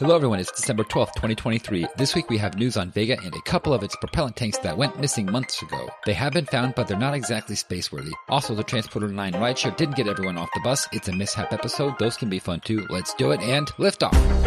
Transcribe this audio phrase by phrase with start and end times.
[0.00, 1.86] Hello everyone, it's December 12th, 2023.
[1.96, 4.76] This week we have news on Vega and a couple of its propellant tanks that
[4.76, 5.88] went missing months ago.
[6.04, 8.10] They have been found, but they're not exactly spaceworthy.
[8.28, 10.88] Also, the Transporter 9 rideshare didn't get everyone off the bus.
[10.90, 11.96] It's a mishap episode.
[12.00, 12.84] Those can be fun too.
[12.90, 14.43] Let's do it and lift off.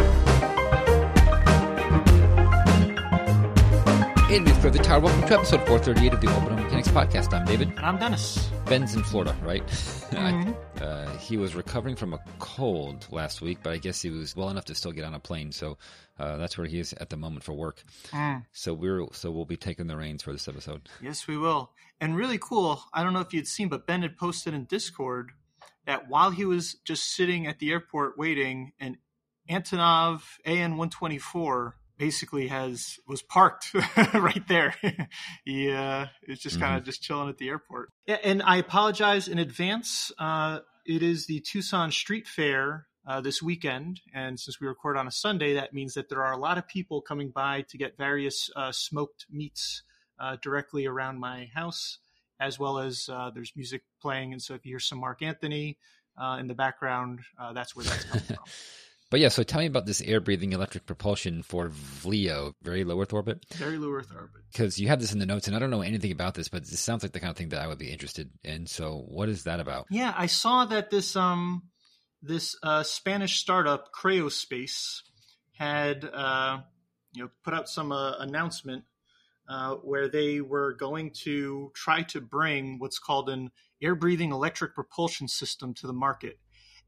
[4.30, 7.32] And with further tower, welcome to episode 438 of the Orbital Mechanics Podcast.
[7.32, 7.68] I'm David.
[7.68, 8.50] And I'm Dennis.
[8.66, 9.66] Ben's in Florida, right?
[9.66, 10.52] Mm-hmm.
[10.82, 14.50] uh, he was recovering from a cold last week, but I guess he was well
[14.50, 15.50] enough to still get on a plane.
[15.50, 15.78] So
[16.18, 17.82] uh, that's where he is at the moment for work.
[18.10, 18.44] Mm.
[18.52, 20.90] So we're so we'll be taking the reins for this episode.
[21.00, 21.70] Yes, we will.
[21.98, 22.82] And really cool.
[22.92, 25.32] I don't know if you'd seen, but Ben had posted in Discord
[25.86, 28.98] that while he was just sitting at the airport waiting, an
[29.48, 33.74] Antonov AN 124 basically has was parked
[34.14, 34.74] right there.
[35.44, 36.86] he uh, is just kind of mm-hmm.
[36.86, 37.90] just chilling at the airport.
[38.06, 40.12] And I apologize in advance.
[40.18, 45.06] Uh, it is the Tucson Street Fair uh, this weekend, and since we record on
[45.06, 47.96] a Sunday, that means that there are a lot of people coming by to get
[47.96, 49.82] various uh, smoked meats
[50.18, 51.98] uh, directly around my house,
[52.40, 54.32] as well as uh, there's music playing.
[54.32, 55.78] And so if you hear some Marc Anthony
[56.38, 57.20] in the background,
[57.54, 58.38] that's where that's coming from.
[59.10, 63.00] But yeah, so tell me about this air breathing electric propulsion for VLEO, very low
[63.00, 63.44] Earth orbit.
[63.54, 64.42] Very low Earth orbit.
[64.52, 66.64] Because you have this in the notes, and I don't know anything about this, but
[66.64, 68.66] this sounds like the kind of thing that I would be interested in.
[68.66, 69.86] So, what is that about?
[69.90, 71.62] Yeah, I saw that this um
[72.22, 75.02] this uh, Spanish startup Kreios Space
[75.52, 76.58] had uh,
[77.14, 78.84] you know put out some uh, announcement
[79.48, 83.50] uh, where they were going to try to bring what's called an
[83.82, 86.38] air breathing electric propulsion system to the market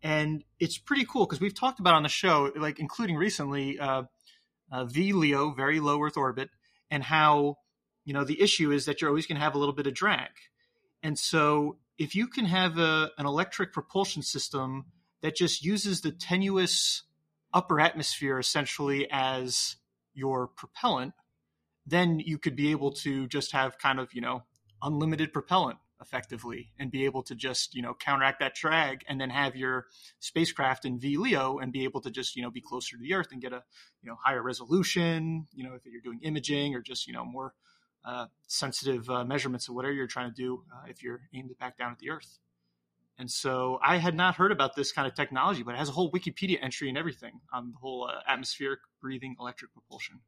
[0.02, 4.04] and it's pretty cool because we've talked about on the show, like including recently, uh,
[4.72, 6.50] uh, VLEO, very low Earth orbit,
[6.90, 7.56] and how
[8.04, 9.94] you know the issue is that you're always going to have a little bit of
[9.94, 10.30] drag,
[11.02, 14.86] and so if you can have a, an electric propulsion system
[15.20, 17.02] that just uses the tenuous
[17.52, 19.76] upper atmosphere essentially as
[20.14, 21.12] your propellant,
[21.86, 24.44] then you could be able to just have kind of you know
[24.82, 29.30] unlimited propellant effectively and be able to just you know counteract that drag and then
[29.30, 29.86] have your
[30.18, 33.28] spacecraft in VLEO and be able to just you know be closer to the Earth
[33.32, 33.62] and get a
[34.02, 37.54] you know higher resolution you know if you're doing imaging or just you know more
[38.04, 41.76] uh, sensitive uh, measurements of whatever you're trying to do uh, if you're aimed back
[41.76, 42.38] down at the Earth.
[43.18, 45.92] And so I had not heard about this kind of technology, but it has a
[45.92, 50.20] whole Wikipedia entry and everything on the whole uh, atmospheric breathing electric propulsion.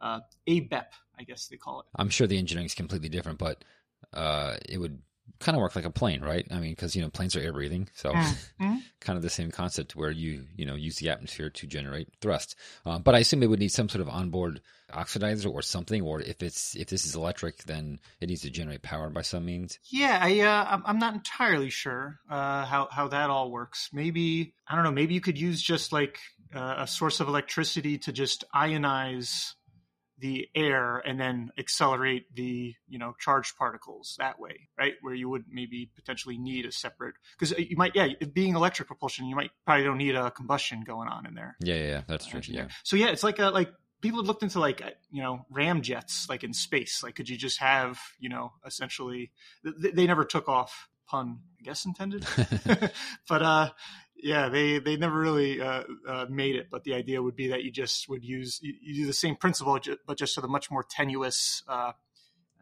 [0.00, 0.86] Uh, ABEP,
[1.16, 1.86] I guess they call it.
[1.94, 3.64] I'm sure the engineering is completely different, but
[4.12, 5.00] uh, it would
[5.40, 6.46] kind of work like a plane, right?
[6.50, 8.76] I mean, because you know planes are air breathing, so mm-hmm.
[9.00, 12.56] kind of the same concept where you you know use the atmosphere to generate thrust.
[12.86, 14.60] Um, but I assume it would need some sort of onboard
[14.92, 18.82] oxidizer or something, or if it's if this is electric, then it needs to generate
[18.82, 19.78] power by some means.
[19.84, 23.90] Yeah, I uh, I'm not entirely sure uh, how how that all works.
[23.92, 24.92] Maybe I don't know.
[24.92, 26.18] Maybe you could use just like
[26.54, 29.54] uh, a source of electricity to just ionize
[30.24, 34.94] the air and then accelerate the you know charged particles that way right?
[35.02, 39.26] Where you would maybe potentially need a separate because you might yeah being electric propulsion
[39.26, 41.56] you might probably don't need a combustion going on in there.
[41.60, 42.02] Yeah yeah, yeah.
[42.08, 42.40] That's true.
[42.42, 42.68] Yeah.
[42.84, 43.70] So yeah it's like a like
[44.00, 47.02] people have looked into like uh, you know ram jets like in space.
[47.02, 49.30] Like could you just have you know essentially
[49.62, 52.24] they, they never took off pun i guess intended.
[53.28, 53.70] But uh
[54.24, 57.62] yeah, they they never really uh, uh, made it, but the idea would be that
[57.62, 60.70] you just would use you, you do the same principle, but just with a much
[60.70, 61.92] more tenuous uh,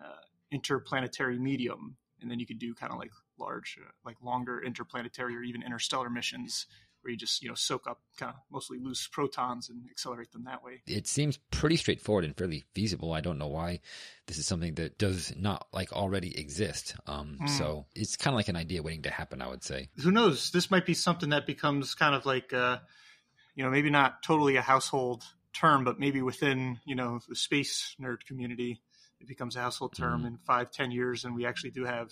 [0.02, 4.60] uh, interplanetary medium, and then you could do kind of like large, uh, like longer
[4.60, 6.66] interplanetary or even interstellar missions
[7.02, 10.44] where you just you know soak up kind of mostly loose protons and accelerate them
[10.44, 10.82] that way.
[10.86, 13.12] It seems pretty straightforward and fairly feasible.
[13.12, 13.80] I don't know why
[14.26, 16.96] this is something that does not like already exist.
[17.06, 17.48] Um, mm.
[17.48, 19.42] So it's kind of like an idea waiting to happen.
[19.42, 19.88] I would say.
[20.02, 20.50] Who knows?
[20.50, 22.78] This might be something that becomes kind of like uh,
[23.54, 27.94] you know maybe not totally a household term, but maybe within you know the space
[28.00, 28.82] nerd community.
[29.20, 30.26] It becomes a household term mm.
[30.26, 32.10] in five, ten years, and we actually do have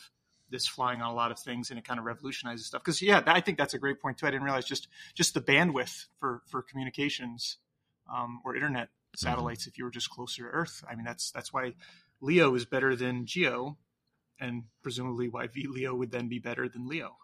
[0.50, 2.82] this flying on a lot of things and it kind of revolutionizes stuff.
[2.82, 4.26] Because yeah, I think that's a great point too.
[4.26, 7.58] I didn't realize just just the bandwidth for for communications
[8.12, 9.26] um, or internet mm-hmm.
[9.26, 9.62] satellites.
[9.62, 9.70] Mm-hmm.
[9.70, 11.74] If you were just closer to Earth, I mean that's that's why
[12.20, 13.78] LEO is better than GEO,
[14.38, 17.16] and presumably why VLEO would then be better than LEO.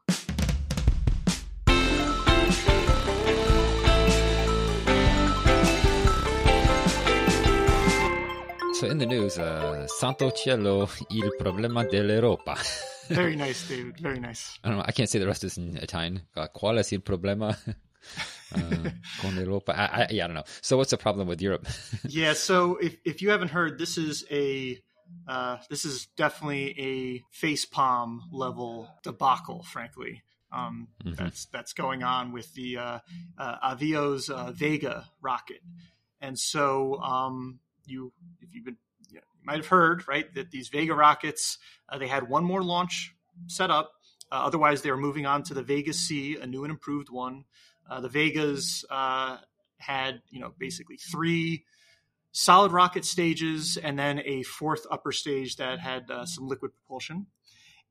[8.78, 12.56] So in the news, uh, Santo Cielo, il problema dell'Europa.
[13.08, 13.98] Very nice, David.
[13.98, 14.58] Very nice.
[14.64, 14.84] I don't know.
[14.86, 16.22] I can't say the rest of this in Italian.
[16.54, 17.56] Qual è il problema?
[18.54, 19.62] uh, con?
[19.68, 20.44] I, I, yeah, I don't know.
[20.60, 21.66] So what's the problem with Europe?
[22.08, 22.34] yeah.
[22.34, 24.78] So if, if you haven't heard, this is a
[25.28, 30.22] uh, this is definitely a face palm level debacle, frankly.
[30.52, 31.14] um, mm-hmm.
[31.14, 32.98] that's that's going on with the uh,
[33.38, 35.60] uh, Avio's uh, Vega rocket,
[36.20, 38.85] and so um, you if you've been you, know, you,
[39.46, 41.58] might have heard right that these Vega rockets
[41.88, 43.14] uh, they had one more launch
[43.46, 43.92] set up.
[44.30, 47.44] Uh, otherwise, they were moving on to the Vega C, a new and improved one.
[47.88, 48.84] Uh, the Vegas
[49.78, 51.64] had you know basically three
[52.32, 57.26] solid rocket stages and then a fourth upper stage that had some liquid propulsion.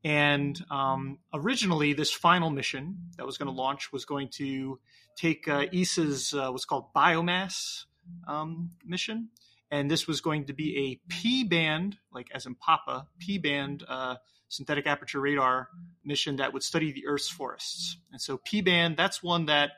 [0.04, 4.78] And um, originally, this final mission that was going to launch was going to
[5.16, 7.86] take uh, ESA's uh, what's called biomass
[8.28, 9.30] um, mission,
[9.70, 10.76] and this was going to be
[11.08, 14.16] a P band, like as in Papa, P band uh,
[14.48, 15.68] synthetic aperture radar
[16.04, 17.96] mission that would study the Earth's forests.
[18.12, 19.72] And so P band, that's one that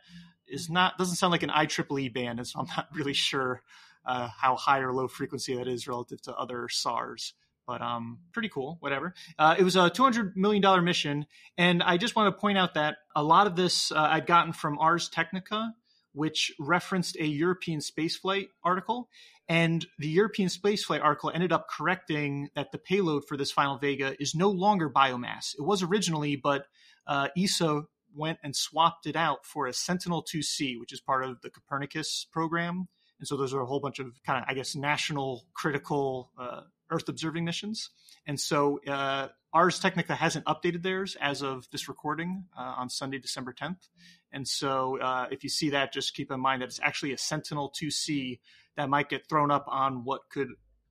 [0.47, 3.63] is not doesn't sound like an IEEE band, and so I'm not really sure
[4.07, 7.35] uh, how high or low frequency that is relative to other SARs
[7.69, 8.79] but um, pretty cool.
[8.81, 9.13] Whatever.
[9.39, 11.27] Uh, it was a two hundred million dollar mission,
[11.59, 14.55] and I just want to point out that a lot of this uh, I'd gotten
[14.55, 15.75] from Ars Technica,
[16.13, 19.11] which referenced a European spaceflight article,
[19.49, 24.15] and the European spaceflight article ended up correcting that the payload for this final Vega
[24.21, 25.55] is no longer biomass.
[25.59, 26.67] It was originally, but
[27.07, 27.83] uh, ESA
[28.15, 32.27] went and swapped it out for a Sentinel 2C, which is part of the Copernicus
[32.31, 32.89] program.
[33.19, 36.63] And so those are a whole bunch of kind of, I guess, national critical uh,
[36.91, 37.91] Earth observing missions.
[38.27, 43.19] And so uh, Ars Technica hasn't updated theirs as of this recording uh, on Sunday,
[43.19, 43.89] December 10th.
[44.33, 47.19] And so uh, if you see that, just keep in mind that it's actually a
[47.19, 48.41] Sentinel 2C
[48.77, 50.49] that might get thrown up on what could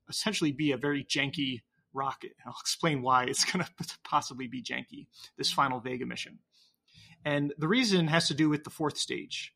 [0.08, 1.60] essentially be a very janky
[1.92, 2.32] rocket.
[2.38, 5.06] And I'll explain why it's going to possibly be janky,
[5.36, 6.38] this final Vega mission.
[7.24, 9.52] And the reason has to do with the fourth stage.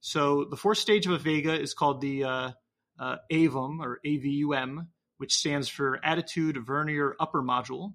[0.00, 2.50] So the fourth stage of a Vega is called the uh,
[2.98, 4.88] uh, AVUM or AVUM,
[5.24, 7.94] which stands for Attitude Vernier Upper Module.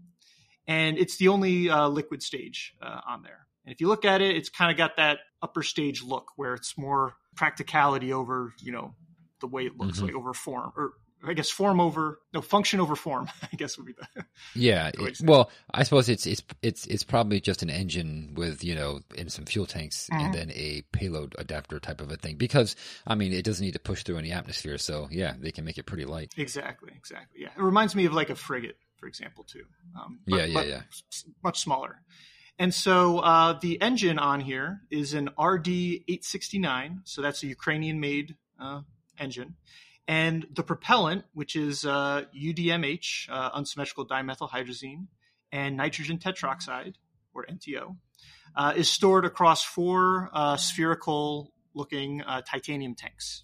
[0.67, 3.45] And it's the only uh, liquid stage uh, on there.
[3.63, 6.55] And if you look at it, it's kind of got that upper stage look where
[6.55, 8.95] it's more practicality over, you know,
[9.41, 10.07] the way it looks, mm-hmm.
[10.07, 10.93] like over form or
[11.25, 13.30] I guess form over no function over form.
[13.42, 14.25] I guess would be the
[14.56, 14.92] yeah.
[15.00, 18.75] The it, well, I suppose it's it's it's it's probably just an engine with you
[18.75, 20.25] know and some fuel tanks mm-hmm.
[20.25, 22.75] and then a payload adapter type of a thing because
[23.06, 25.77] I mean it doesn't need to push through any atmosphere, so yeah, they can make
[25.77, 26.33] it pretty light.
[26.38, 27.42] Exactly, exactly.
[27.42, 29.65] Yeah, it reminds me of like a frigate, for example, too.
[30.00, 30.81] Um, but, yeah, yeah, yeah.
[31.44, 32.01] Much smaller.
[32.57, 38.01] And so uh, the engine on here is an RD 869, so that's a Ukrainian
[38.01, 38.81] made uh,
[39.18, 39.56] engine
[40.09, 45.06] and the propellant, which is uh, UDMH, uh, unsymmetrical dimethylhydrazine,
[45.51, 46.95] and nitrogen tetroxide,
[47.31, 47.95] or NTO,
[48.56, 53.44] uh, is stored across four uh, spherical looking uh, titanium tanks.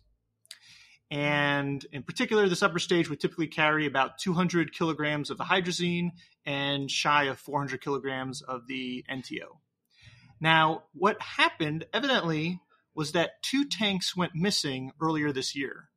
[1.11, 6.13] And in particular, this upper stage would typically carry about 200 kilograms of the hydrazine
[6.47, 9.59] and shy of 400 kilograms of the NTO.
[10.41, 12.59] Now, what happened evidently
[12.95, 15.89] was that two tanks went missing earlier this year.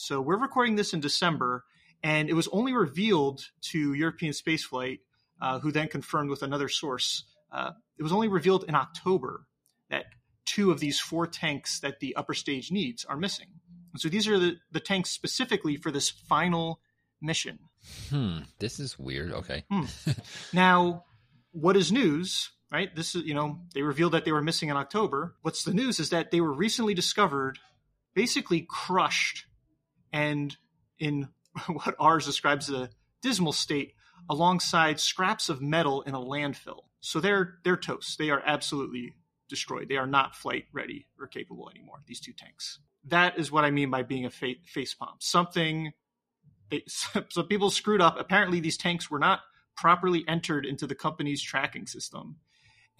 [0.00, 1.62] So we're recording this in December,
[2.02, 5.00] and it was only revealed to European Spaceflight,
[5.42, 7.24] uh, who then confirmed with another source.
[7.52, 9.44] Uh, it was only revealed in October
[9.90, 10.06] that
[10.46, 13.48] two of these four tanks that the upper stage needs are missing.
[13.92, 16.80] And so these are the, the tanks specifically for this final
[17.20, 17.58] mission.
[18.08, 19.32] Hmm, this is weird.
[19.32, 19.64] Okay.
[19.70, 19.84] hmm.
[20.54, 21.04] Now,
[21.52, 22.48] what is news?
[22.72, 22.88] Right.
[22.96, 25.34] This is you know they revealed that they were missing in October.
[25.42, 27.58] What's the news is that they were recently discovered,
[28.14, 29.44] basically crushed
[30.12, 30.56] and
[30.98, 31.28] in
[31.66, 32.90] what Ars describes as a
[33.22, 33.94] dismal state
[34.28, 36.84] alongside scraps of metal in a landfill.
[37.00, 38.18] So they're they're toast.
[38.18, 39.14] They are absolutely
[39.48, 39.88] destroyed.
[39.88, 42.02] They are not flight ready or capable anymore.
[42.06, 42.78] These two tanks.
[43.04, 45.14] That is what I mean by being a fa- face palm.
[45.18, 45.92] Something.
[46.70, 48.18] They, so people screwed up.
[48.18, 49.40] Apparently, these tanks were not
[49.76, 52.36] properly entered into the company's tracking system,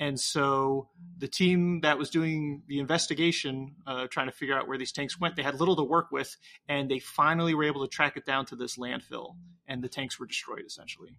[0.00, 0.88] and so
[1.18, 5.20] the team that was doing the investigation, uh, trying to figure out where these tanks
[5.20, 6.38] went, they had little to work with,
[6.70, 9.34] and they finally were able to track it down to this landfill,
[9.68, 11.18] and the tanks were destroyed essentially.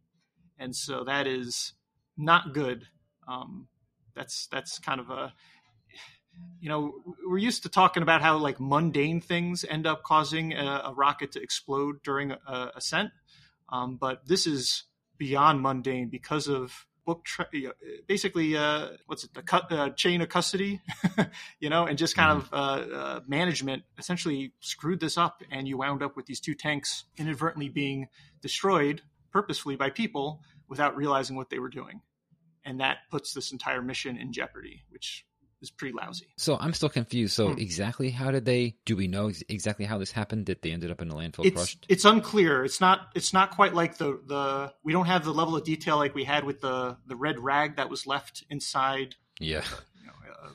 [0.57, 1.73] And so that is
[2.17, 2.87] not good.
[3.27, 3.67] Um,
[4.15, 5.31] that's that's kind of a
[6.59, 6.95] you know
[7.27, 11.33] we're used to talking about how like mundane things end up causing a, a rocket
[11.33, 13.11] to explode during a, ascent,
[13.69, 14.85] um, but this is
[15.19, 17.47] beyond mundane because of book tra-
[18.07, 20.81] basically uh, what's it the cu- uh, chain of custody
[21.59, 22.55] you know and just kind mm-hmm.
[22.55, 26.53] of uh, uh, management essentially screwed this up and you wound up with these two
[26.53, 28.07] tanks inadvertently being
[28.41, 32.01] destroyed purposefully by people without realizing what they were doing
[32.63, 35.25] and that puts this entire mission in jeopardy which
[35.61, 36.27] is pretty lousy.
[36.37, 37.33] So I'm still confused.
[37.33, 37.59] So hmm.
[37.59, 38.75] exactly how did they?
[38.85, 40.47] Do we know exactly how this happened?
[40.47, 41.85] That they ended up in the landfill it's, crushed?
[41.89, 42.63] It's unclear.
[42.65, 43.09] It's not.
[43.15, 44.73] It's not quite like the the.
[44.83, 47.77] We don't have the level of detail like we had with the the red rag
[47.77, 49.63] that was left inside Yeah.
[49.99, 50.13] You know,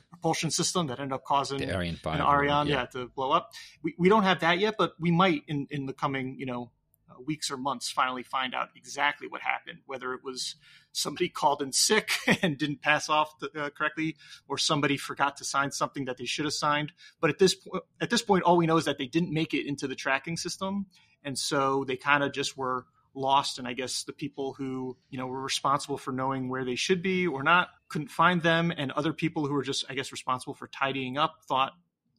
[0.09, 2.75] propulsion system that ended up causing the Ariane 5 an Ariane, yeah.
[2.75, 2.85] yeah.
[2.87, 3.51] to blow up.
[3.83, 6.63] We, we don't have that yet, but we might in, in the coming, you know,
[6.63, 6.76] uh,
[7.25, 10.55] weeks or months finally find out exactly what happened, whether it was
[10.91, 14.15] somebody called in sick and didn't pass off the, uh, correctly,
[14.47, 16.91] or somebody forgot to sign something that they should have signed.
[17.19, 19.53] But at this po- at this point, all we know is that they didn't make
[19.53, 20.87] it into the tracking system,
[21.23, 23.59] and so they kind of just were lost.
[23.59, 27.01] And I guess the people who you know were responsible for knowing where they should
[27.01, 30.53] be or not couldn't find them, and other people who were just I guess responsible
[30.53, 31.73] for tidying up thought,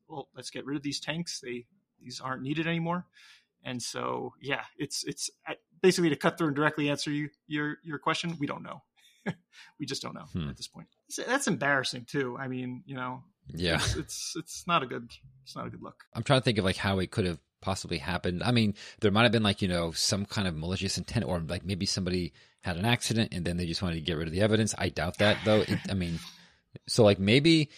[0.09, 1.40] well, let's get rid of these tanks.
[1.40, 1.67] They
[2.02, 3.07] these aren't needed anymore.
[3.65, 5.31] And so, yeah, it's it's
[5.83, 8.37] basically to cut through and directly answer you your your question.
[8.38, 8.83] We don't know.
[9.81, 10.49] we just don't know hmm.
[10.49, 10.88] at this point.
[11.27, 12.37] That's embarrassing too.
[12.38, 15.11] I mean, you know, yeah, it's, it's it's not a good
[15.43, 16.05] it's not a good look.
[16.15, 18.43] I'm trying to think of like how it could have possibly happened.
[18.43, 21.41] I mean, there might have been like you know some kind of malicious intent, or
[21.41, 24.33] like maybe somebody had an accident and then they just wanted to get rid of
[24.33, 24.75] the evidence.
[24.77, 25.61] I doubt that though.
[25.61, 26.19] It, I mean,
[26.87, 27.71] so like maybe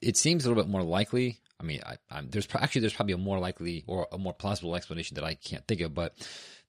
[0.00, 3.14] it seems a little bit more likely I mean, I, I'm, there's actually there's probably
[3.14, 6.14] a more likely or a more plausible explanation that I can't think of, but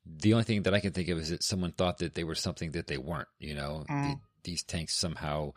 [0.05, 2.35] the only thing that I can think of is that someone thought that they were
[2.35, 3.27] something that they weren't.
[3.39, 4.13] You know, mm.
[4.13, 5.51] the, these tanks somehow,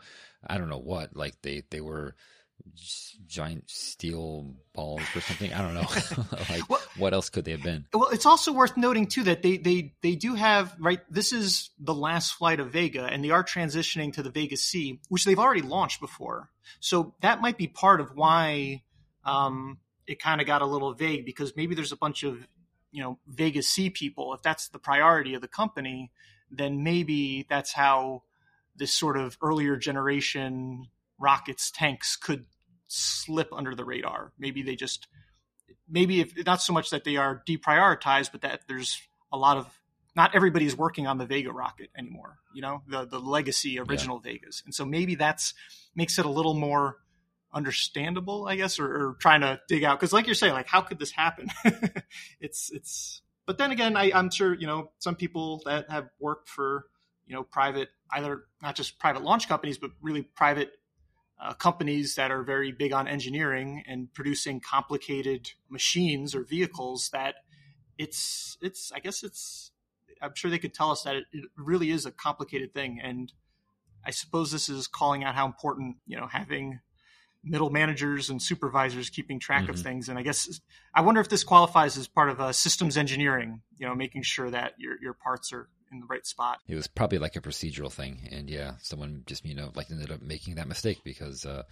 [0.45, 2.15] I don't know what, like they they were
[3.27, 5.53] giant steel balls or something.
[5.53, 5.87] I don't know.
[6.49, 7.85] like well, what else could they have been?
[7.93, 10.99] Well, it's also worth noting too that they they they do have right.
[11.09, 14.99] This is the last flight of Vega, and they are transitioning to the Vega C,
[15.07, 16.49] which they've already launched before.
[16.79, 18.83] So that might be part of why
[19.25, 22.47] um, it kind of got a little vague because maybe there's a bunch of
[22.91, 24.33] you know Vegas C people.
[24.33, 26.11] If that's the priority of the company,
[26.51, 28.23] then maybe that's how
[28.75, 30.87] this sort of earlier generation
[31.19, 32.45] rockets tanks could
[32.87, 34.33] slip under the radar.
[34.39, 35.07] Maybe they just
[35.87, 39.67] maybe if not so much that they are deprioritized, but that there's a lot of
[40.15, 42.39] not everybody is working on the Vega rocket anymore.
[42.53, 44.31] You know, the the legacy original yeah.
[44.31, 45.53] Vegas, and so maybe that's
[45.95, 46.97] makes it a little more
[47.53, 49.99] understandable, I guess, or, or trying to dig out.
[49.99, 51.49] Because, like you're saying, like how could this happen?
[52.39, 53.21] it's it's.
[53.45, 56.85] But then again, I, I'm sure you know some people that have worked for
[57.25, 60.71] you know private, either not just private launch companies, but really private
[61.41, 67.09] uh, companies that are very big on engineering and producing complicated machines or vehicles.
[67.11, 67.35] That
[67.97, 69.71] it's it's I guess it's
[70.21, 73.31] I'm sure they could tell us that it, it really is a complicated thing and.
[74.01, 76.79] I suppose this is calling out how important, you know, having
[77.43, 79.71] middle managers and supervisors keeping track mm-hmm.
[79.71, 80.09] of things.
[80.09, 80.59] And I guess
[80.93, 84.49] I wonder if this qualifies as part of a systems engineering, you know, making sure
[84.49, 86.59] that your your parts are in the right spot.
[86.67, 90.11] It was probably like a procedural thing, and yeah, someone just you know like ended
[90.11, 91.45] up making that mistake because.
[91.45, 91.63] uh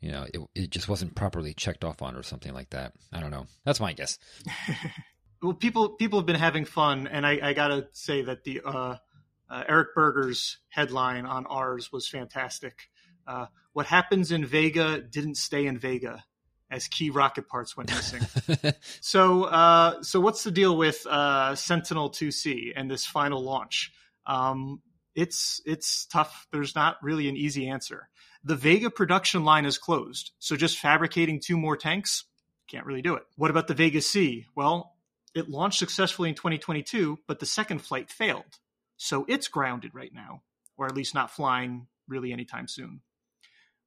[0.00, 2.92] you know, it, it just wasn't properly checked off on or something like that.
[3.12, 3.46] I don't know.
[3.64, 4.16] That's my guess.
[5.42, 8.96] well, people people have been having fun, and I, I gotta say that the uh,
[9.50, 12.88] uh, Eric Berger's headline on Ars was fantastic.
[13.28, 16.24] Uh, what happens in Vega didn't stay in Vega
[16.70, 18.26] as key rocket parts went missing.
[19.00, 23.92] so, uh, so what's the deal with uh, Sentinel 2C and this final launch?
[24.26, 24.82] Um,
[25.14, 26.46] it's it's tough.
[26.52, 28.08] There's not really an easy answer.
[28.44, 32.24] The Vega production line is closed, so just fabricating two more tanks
[32.68, 33.24] can't really do it.
[33.36, 34.46] What about the Vega C?
[34.54, 34.94] Well,
[35.34, 38.58] it launched successfully in 2022, but the second flight failed,
[38.96, 40.42] so it's grounded right now,
[40.76, 43.00] or at least not flying really anytime soon.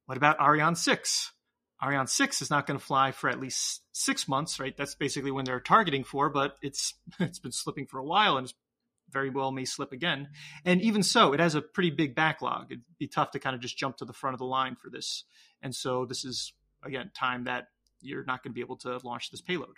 [0.06, 1.32] What about Ariane 6?
[1.82, 4.76] Ariane 6 is not going to fly for at least six months, right?
[4.76, 8.52] That's basically when they're targeting for, but it's it's been slipping for a while and
[9.10, 10.28] very well may slip again.
[10.64, 12.66] And even so, it has a pretty big backlog.
[12.70, 14.88] It'd be tough to kind of just jump to the front of the line for
[14.90, 15.24] this.
[15.60, 17.68] And so this is again time that
[18.00, 19.76] you're not going to be able to launch this payload.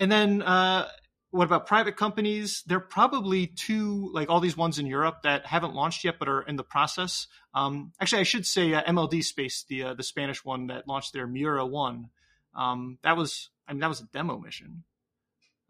[0.00, 0.88] And then uh,
[1.30, 2.62] what about private companies?
[2.66, 6.28] There are probably two, like all these ones in Europe that haven't launched yet, but
[6.28, 7.26] are in the process.
[7.54, 11.12] Um, actually, I should say uh, PLD Space, the uh, the Spanish one that launched
[11.12, 12.08] their Miura one.
[12.54, 14.84] Um, that was, I mean, that was a demo mission.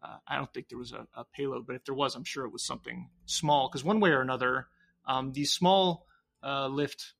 [0.01, 2.45] Uh, I don't think there was a, a, payload, but if there was, I'm sure
[2.45, 3.67] it was something small.
[3.67, 4.67] Because one way or another,
[5.05, 6.07] um, these small
[6.41, 7.13] uh, lift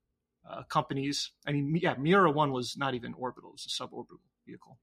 [0.49, 4.19] uh, companies, I mean, yeah, Miura one was not even orbital; it was a suborbital
[4.47, 4.79] vehicle.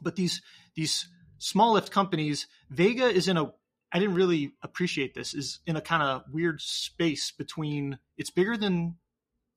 [0.00, 0.40] But these
[0.74, 1.06] these
[1.38, 3.52] small lift companies, Vega is in a
[3.90, 8.56] I didn't really appreciate this is in a kind of weird space between it's bigger
[8.56, 8.96] than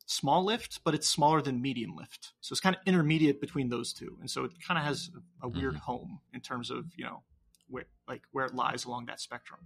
[0.06, 2.32] small lift, but it's smaller than medium lift.
[2.42, 4.18] So it's kind of intermediate between those two.
[4.20, 5.10] And so it kind of has
[5.42, 5.84] a, a weird mm-hmm.
[5.84, 7.24] home in terms of, you know,
[7.68, 9.62] where like where it lies along that spectrum.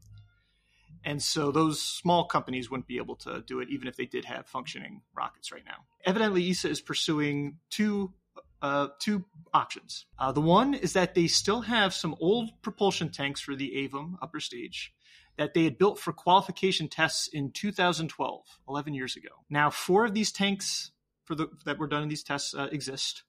[1.04, 4.26] And so those small companies wouldn't be able to do it even if they did
[4.26, 5.86] have functioning rockets right now.
[6.04, 8.14] Evidently ESA is pursuing two
[8.62, 10.06] uh, two options.
[10.18, 14.16] Uh, the one is that they still have some old propulsion tanks for the AVUM
[14.22, 14.94] upper stage
[15.38, 19.30] that they had built for qualification tests in 2012, 11 years ago.
[19.50, 20.92] Now, four of these tanks
[21.26, 23.24] for the that were done in these tests uh, exist,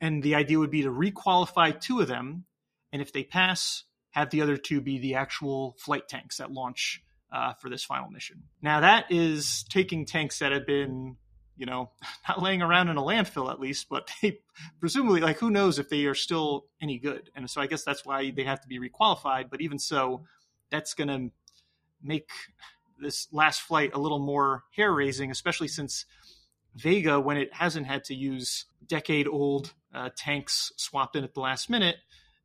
[0.00, 2.44] and the idea would be to requalify two of them,
[2.92, 7.02] and if they pass, have the other two be the actual flight tanks that launch
[7.30, 8.44] uh, for this final mission.
[8.62, 11.16] Now that is taking tanks that have been
[11.58, 11.90] you know,
[12.28, 14.40] not laying around in a landfill at least, but they
[14.80, 17.30] presumably like who knows if they are still any good.
[17.36, 19.50] And so I guess that's why they have to be requalified.
[19.50, 20.24] But even so,
[20.70, 21.30] that's going to
[22.02, 22.30] make
[23.00, 26.04] this last flight a little more hair raising, especially since
[26.74, 31.40] Vega, when it hasn't had to use decade old uh, tanks swapped in at the
[31.40, 31.96] last minute,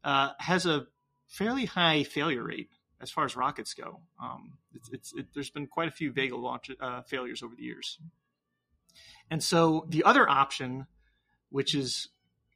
[0.04, 0.88] uh, has a
[1.28, 2.70] fairly high failure rate
[3.02, 4.00] as far as rockets go.
[4.22, 7.64] Um, it's, it's it, there's been quite a few Vega launch uh, failures over the
[7.64, 8.00] years.
[9.34, 10.86] And so the other option,
[11.50, 12.10] which is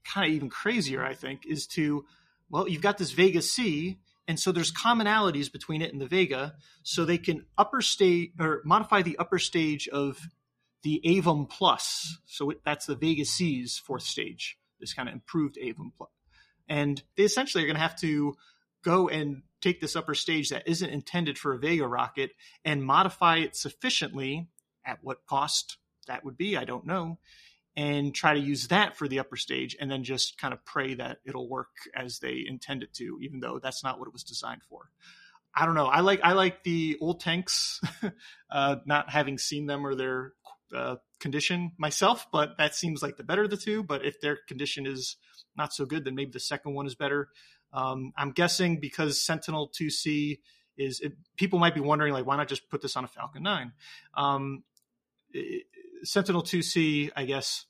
[0.05, 2.05] kind of even crazier, I think, is to,
[2.51, 6.53] well, you've got this Vega C, and so there's commonalities between it and the Vega,
[6.83, 10.19] so they can upper stage or modify the upper stage of
[10.83, 12.19] the Avum Plus.
[12.27, 16.11] So that's the Vega C's fourth stage, this kind of improved Avum Plus.
[16.69, 18.35] And they essentially are going to have to
[18.83, 23.37] go and take this upper stage that isn't intended for a Vega rocket and modify
[23.37, 24.47] it sufficiently
[24.85, 25.77] at what cost
[26.07, 26.57] that would be.
[26.57, 27.19] I don't know.
[27.75, 30.95] And try to use that for the upper stage and then just kind of pray
[30.95, 34.23] that it'll work as they intend it to, even though that's not what it was
[34.23, 34.89] designed for.
[35.55, 35.85] I don't know.
[35.85, 37.81] I like I like the old tanks,
[38.51, 40.33] uh, not having seen them or their
[40.75, 43.83] uh, condition myself, but that seems like the better of the two.
[43.83, 45.17] But if their condition is
[45.55, 47.29] not so good, then maybe the second one is better.
[47.73, 50.39] Um, I'm guessing because Sentinel 2C
[50.77, 53.43] is it, people might be wondering like why not just put this on a Falcon
[53.43, 53.71] 9?
[54.13, 54.63] Um,
[56.03, 57.65] Sentinel 2C, I guess,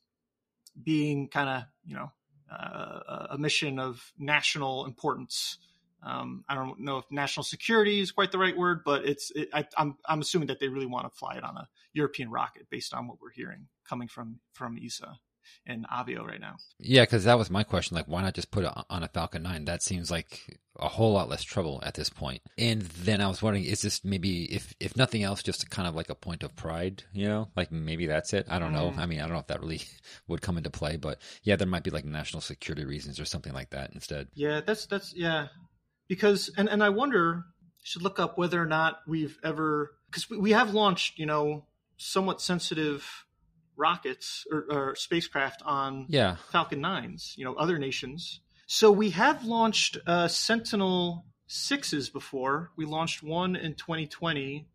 [0.81, 2.11] being kind of, you know,
[2.51, 5.57] uh, a mission of national importance.
[6.03, 9.31] Um, I don't know if national security is quite the right word, but it's.
[9.35, 12.29] It, I, I'm I'm assuming that they really want to fly it on a European
[12.29, 15.17] rocket based on what we're hearing coming from from ESA
[15.65, 16.55] in Avio right now.
[16.79, 17.95] Yeah, because that was my question.
[17.95, 19.65] Like, why not just put it on a Falcon 9?
[19.65, 22.41] That seems like a whole lot less trouble at this point.
[22.57, 25.95] And then I was wondering, is this maybe, if if nothing else, just kind of
[25.95, 27.03] like a point of pride?
[27.13, 28.45] You know, like maybe that's it.
[28.49, 28.91] I don't know.
[28.91, 28.97] Mm.
[28.97, 29.81] I mean, I don't know if that really
[30.27, 33.53] would come into play, but yeah, there might be like national security reasons or something
[33.53, 34.27] like that instead.
[34.33, 35.47] Yeah, that's that's yeah,
[36.07, 37.45] because and and I wonder
[37.83, 41.65] should look up whether or not we've ever because we, we have launched you know
[41.97, 43.25] somewhat sensitive
[43.77, 46.37] rockets or, or spacecraft on yeah.
[46.51, 48.41] Falcon 9s, you know, other nations.
[48.65, 52.71] So we have launched uh, Sentinel 6s before.
[52.75, 54.67] We launched one in 2020.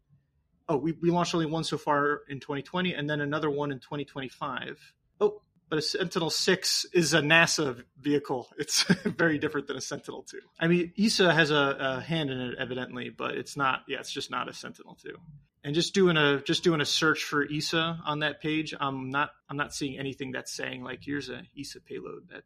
[0.68, 3.80] Oh, we, we launched only one so far in 2020 and then another one in
[3.80, 4.94] 2025.
[5.20, 8.48] Oh, but a Sentinel 6 is a NASA vehicle.
[8.58, 10.38] It's very different than a Sentinel 2.
[10.58, 14.12] I mean, ESA has a, a, hand in it, evidently, but it's not, yeah, it's
[14.12, 15.16] just not a Sentinel 2
[15.64, 19.30] and just doing a just doing a search for ESA on that page, I'm not
[19.48, 22.42] I'm not seeing anything that's saying like here's a ESA payload that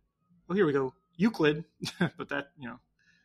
[0.48, 1.64] oh here we go Euclid,
[2.16, 2.78] but that you know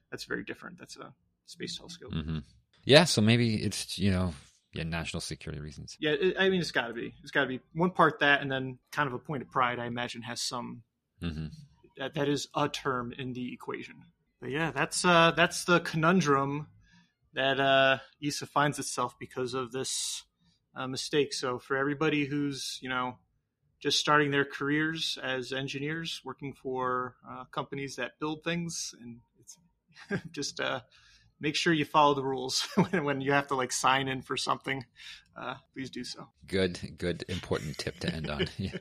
[0.09, 0.79] that's very different.
[0.79, 1.13] That's a
[1.45, 2.13] space telescope.
[2.13, 2.39] Mm-hmm.
[2.83, 4.33] Yeah, so maybe it's you know
[4.73, 5.97] yeah national security reasons.
[5.99, 8.41] Yeah, it, I mean it's got to be it's got to be one part that
[8.41, 9.79] and then kind of a point of pride.
[9.79, 10.83] I imagine has some
[11.21, 11.47] mm-hmm.
[11.97, 13.95] that that is a term in the equation.
[14.39, 16.67] But yeah, that's uh that's the conundrum
[17.33, 17.99] that uh,
[18.47, 20.23] finds itself because of this
[20.75, 21.33] uh, mistake.
[21.33, 23.17] So for everybody who's you know
[23.79, 29.21] just starting their careers as engineers, working for uh, companies that build things, and
[30.31, 30.81] just uh,
[31.39, 34.37] make sure you follow the rules when, when, you have to like sign in for
[34.37, 34.85] something.
[35.35, 36.27] Uh, please do so.
[36.47, 38.47] Good, good, important tip to end on.
[38.57, 38.71] Yeah.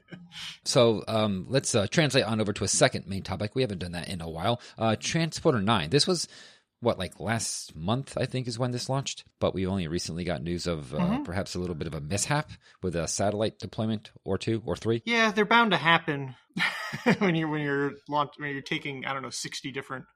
[0.64, 3.54] So um, let's uh, translate on over to a second main topic.
[3.54, 4.60] We haven't done that in a while.
[4.76, 5.90] Uh, Transporter Nine.
[5.90, 6.28] This was
[6.81, 10.43] what like last month I think is when this launched, but we only recently got
[10.43, 11.23] news of uh, mm-hmm.
[11.23, 12.51] perhaps a little bit of a mishap
[12.83, 15.03] with a satellite deployment or two or three.
[15.05, 16.35] Yeah, they're bound to happen
[17.19, 20.07] when you when you're launch, when you're taking I don't know sixty different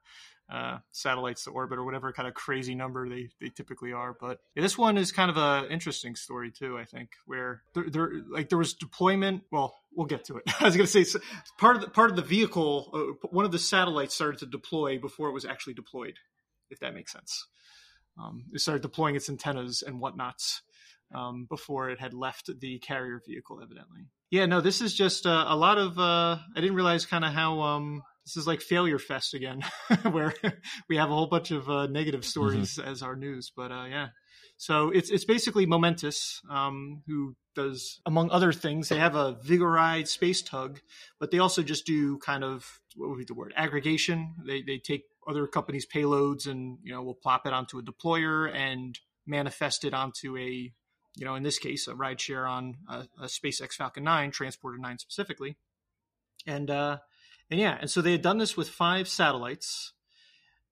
[0.53, 4.15] uh, satellites to orbit or whatever kind of crazy number they, they typically are.
[4.19, 6.79] But yeah, this one is kind of a interesting story too.
[6.79, 9.43] I think where there, there like there was deployment.
[9.51, 10.45] Well, we'll get to it.
[10.61, 11.19] I was going to say
[11.59, 12.91] part of the part of the vehicle,
[13.23, 16.15] uh, one of the satellites started to deploy before it was actually deployed
[16.71, 17.47] if that makes sense.
[18.19, 20.61] Um, it started deploying its antennas and whatnots
[21.15, 24.03] um, before it had left the carrier vehicle, evidently.
[24.31, 25.99] Yeah, no, this is just uh, a lot of.
[25.99, 29.63] Uh, I didn't realize kind of how um, this is like failure fest again,
[30.11, 30.35] where
[30.89, 32.29] we have a whole bunch of uh, negative mm-hmm.
[32.29, 32.89] stories mm-hmm.
[32.89, 33.53] as our news.
[33.55, 34.09] But uh, yeah,
[34.57, 38.89] so it's it's basically Momentus, um, who does among other things.
[38.89, 40.81] They have a Vigoride space tug,
[41.21, 44.35] but they also just do kind of what would be the word aggregation.
[44.47, 48.53] They they take other companies' payloads and you know we'll plop it onto a deployer
[48.55, 50.73] and manifest it onto a
[51.17, 54.99] you know, in this case, a rideshare on a, a SpaceX Falcon 9, Transporter 9
[54.99, 55.57] specifically.
[56.47, 56.99] And, uh,
[57.51, 59.93] and yeah, and so they had done this with five satellites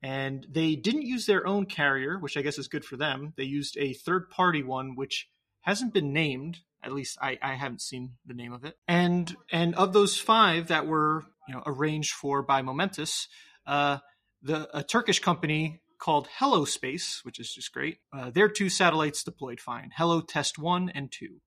[0.02, 3.34] and they didn't use their own carrier, which I guess is good for them.
[3.36, 5.28] They used a third party one, which
[5.60, 6.58] hasn't been named.
[6.82, 8.74] At least I, I haven't seen the name of it.
[8.88, 13.28] And and of those five that were you know arranged for by Momentus,
[13.64, 13.98] uh,
[14.42, 17.98] the a Turkish company called Hello Space, which is just great.
[18.12, 19.90] Uh, their two satellites deployed fine.
[19.96, 21.40] Hello Test One and Two,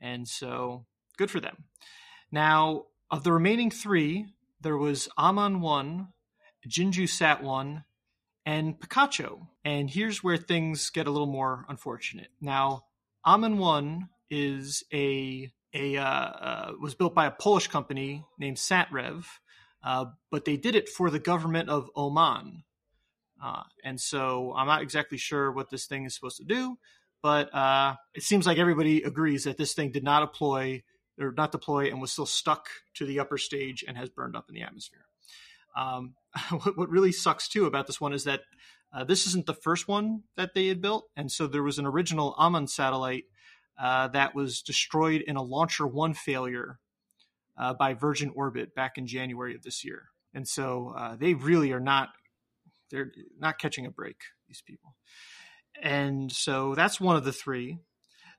[0.00, 0.86] and so
[1.16, 1.64] good for them.
[2.30, 4.26] Now of the remaining three,
[4.60, 6.08] there was Aman One,
[6.68, 7.84] Jinju Sat One,
[8.44, 9.46] and Picacho.
[9.64, 12.28] And here's where things get a little more unfortunate.
[12.40, 12.84] Now,
[13.24, 19.26] Aman One is a a uh, uh, was built by a Polish company named Satrev,
[19.82, 22.64] uh, but they did it for the government of Oman.
[23.42, 26.78] Uh, and so I'm not exactly sure what this thing is supposed to do,
[27.22, 30.82] but uh, it seems like everybody agrees that this thing did not deploy
[31.20, 34.46] or not deploy and was still stuck to the upper stage and has burned up
[34.48, 35.06] in the atmosphere.
[35.76, 36.14] Um,
[36.50, 38.42] what really sucks too about this one is that
[38.92, 41.86] uh, this isn't the first one that they had built, and so there was an
[41.86, 43.24] original Aman satellite
[43.80, 46.78] uh, that was destroyed in a Launcher One failure
[47.58, 51.72] uh, by Virgin Orbit back in January of this year, and so uh, they really
[51.72, 52.10] are not
[52.90, 54.16] they're not catching a break.
[54.46, 54.94] These people,
[55.82, 57.78] and so that's one of the three.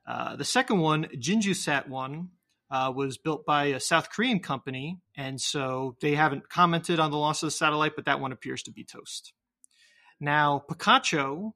[0.08, 2.30] Uh, the second one, JinjuSat one,
[2.72, 7.18] uh, was built by a South Korean company, and so they haven't commented on the
[7.18, 9.34] loss of the satellite, but that one appears to be toast.
[10.20, 11.54] Now, Picacho,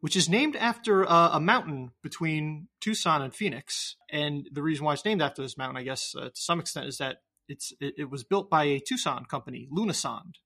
[0.00, 4.92] which is named after a, a mountain between Tucson and Phoenix, and the reason why
[4.92, 7.94] it's named after this mountain, I guess, uh, to some extent, is that it's it,
[7.98, 10.36] it, was built by a Tucson company, Lunasonde,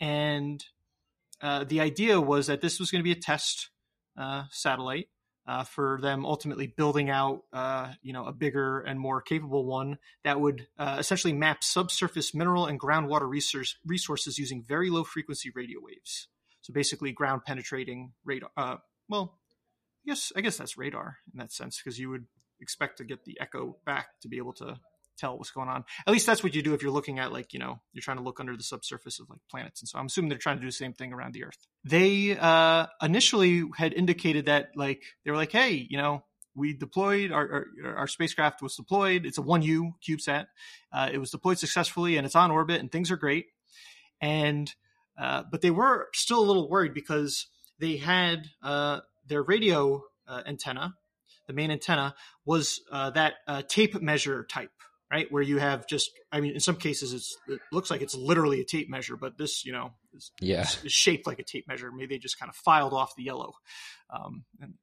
[0.00, 0.64] and
[1.42, 3.70] uh, the idea was that this was going to be a test
[4.16, 5.08] uh, satellite
[5.46, 9.98] uh, for them ultimately building out, uh, you know, a bigger and more capable one
[10.24, 15.50] that would uh, essentially map subsurface mineral and groundwater resource, resources using very low frequency
[15.54, 16.28] radio waves.
[16.64, 18.50] So basically, ground penetrating radar.
[18.56, 19.38] Uh, well,
[20.06, 22.24] I guess I guess that's radar in that sense because you would
[22.58, 24.78] expect to get the echo back to be able to
[25.18, 25.84] tell what's going on.
[26.06, 28.16] At least that's what you do if you're looking at like you know you're trying
[28.16, 30.62] to look under the subsurface of like planets, and so I'm assuming they're trying to
[30.62, 31.58] do the same thing around the Earth.
[31.84, 36.24] They uh, initially had indicated that like they were like, hey, you know,
[36.54, 39.26] we deployed our, our, our spacecraft was deployed.
[39.26, 40.46] It's a one U CubeSat.
[40.90, 43.48] Uh, it was deployed successfully and it's on orbit and things are great.
[44.20, 44.72] And
[45.18, 47.46] uh, but they were still a little worried because
[47.78, 50.94] they had uh, their radio uh, antenna,
[51.46, 53.34] the main antenna was uh, that
[53.68, 54.70] tape measure type
[55.14, 55.30] right?
[55.30, 58.60] Where you have just, I mean, in some cases, it's it looks like it's literally
[58.60, 61.68] a tape measure, but this, you know, is, yeah, is, is shaped like a tape
[61.68, 61.90] measure.
[61.92, 63.52] Maybe they just kind of filed off the yellow,
[64.10, 64.74] um, and,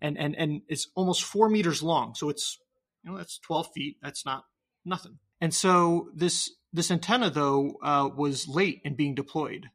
[0.00, 2.58] and and and it's almost four meters long, so it's
[3.02, 3.96] you know that's twelve feet.
[4.02, 4.44] That's not
[4.84, 5.18] nothing.
[5.40, 9.70] And so this this antenna though uh, was late in being deployed,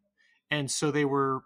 [0.51, 1.41] and so they were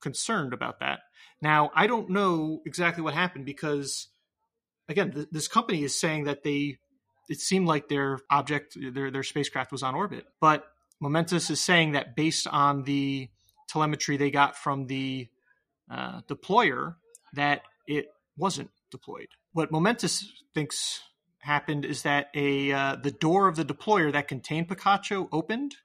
[0.00, 1.00] concerned about that.
[1.42, 4.08] Now I don't know exactly what happened because
[4.88, 6.78] again, th- this company is saying that they
[7.28, 10.26] it seemed like their object, their their spacecraft was on orbit.
[10.40, 10.64] But
[11.02, 13.28] Momentus is saying that based on the
[13.68, 15.28] telemetry they got from the
[15.90, 16.96] uh, deployer,
[17.34, 18.06] that it
[18.36, 19.28] wasn't deployed.
[19.52, 21.00] What Momentus thinks
[21.44, 25.76] happened is that a uh, the door of the deployer that contained Picacho opened,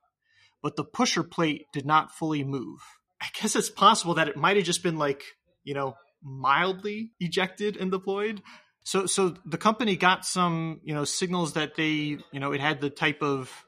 [0.62, 2.82] but the pusher plate did not fully move.
[3.22, 5.24] I guess it's possible that it might have just been like
[5.64, 8.42] you know mildly ejected and deployed
[8.90, 12.82] so, so the company got some, you know, signals that they, you know, it had
[12.82, 13.66] the type of,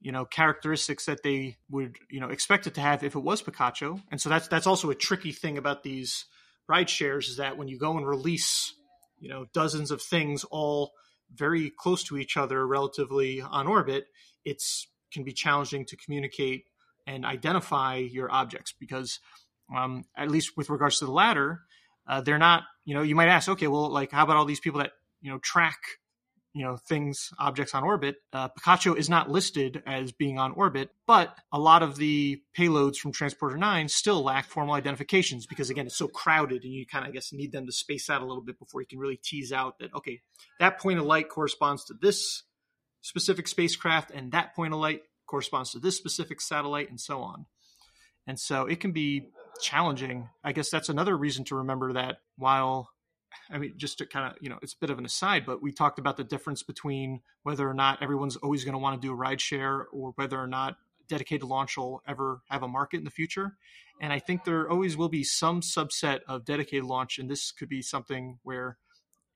[0.00, 3.42] you know, characteristics that they would, you know, expect it to have if it was
[3.42, 4.02] Picacho.
[4.10, 6.26] And so that's that's also a tricky thing about these
[6.68, 8.74] ride shares is that when you go and release,
[9.18, 10.92] you know, dozens of things all
[11.34, 14.06] very close to each other, relatively on orbit,
[14.44, 16.64] it's can be challenging to communicate
[17.06, 19.20] and identify your objects because,
[19.74, 21.62] um, at least with regards to the latter,
[22.06, 24.60] uh, they're not you know you might ask okay well like how about all these
[24.60, 25.78] people that you know track
[26.58, 30.90] you know things objects on orbit uh, picacho is not listed as being on orbit
[31.06, 35.86] but a lot of the payloads from transporter 9 still lack formal identifications because again
[35.86, 38.26] it's so crowded and you kind of i guess need them to space out a
[38.26, 40.20] little bit before you can really tease out that okay
[40.58, 42.42] that point of light corresponds to this
[43.02, 47.46] specific spacecraft and that point of light corresponds to this specific satellite and so on
[48.26, 50.28] and so it can be challenging.
[50.42, 52.90] I guess that's another reason to remember that while
[53.50, 55.62] I mean, just to kind of, you know, it's a bit of an aside, but
[55.62, 59.06] we talked about the difference between whether or not everyone's always going to want to
[59.06, 60.76] do a ride share or whether or not
[61.08, 63.56] dedicated launch will ever have a market in the future.
[64.00, 67.68] And I think there always will be some subset of dedicated launch, and this could
[67.68, 68.78] be something where,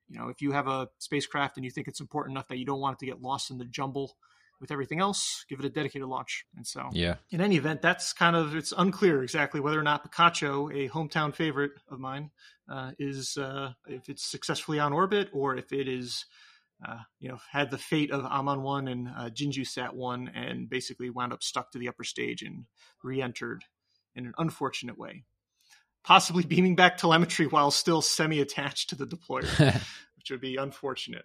[0.09, 2.67] you know, if you have a spacecraft and you think it's important enough that you
[2.67, 4.17] don't want it to get lost in the jumble
[4.63, 6.47] with everything else, give it a dedicated launch.
[6.57, 7.17] And so, yeah.
[7.31, 11.35] In any event, that's kind of it's unclear exactly whether or not Picacho, a hometown
[11.35, 12.31] favorite of mine,
[12.71, 16.25] uh, is uh, if it's successfully on orbit or if it is.
[16.85, 20.69] Uh, you know, had the fate of Aman one and uh, Jinju Sat one, and
[20.69, 22.65] basically wound up stuck to the upper stage and
[23.05, 23.63] re-entered
[24.17, 25.23] in an unfortunate way,
[26.03, 29.75] possibly beaming back telemetry while still semi-attached to the deployer,
[30.17, 31.23] which would be unfortunate.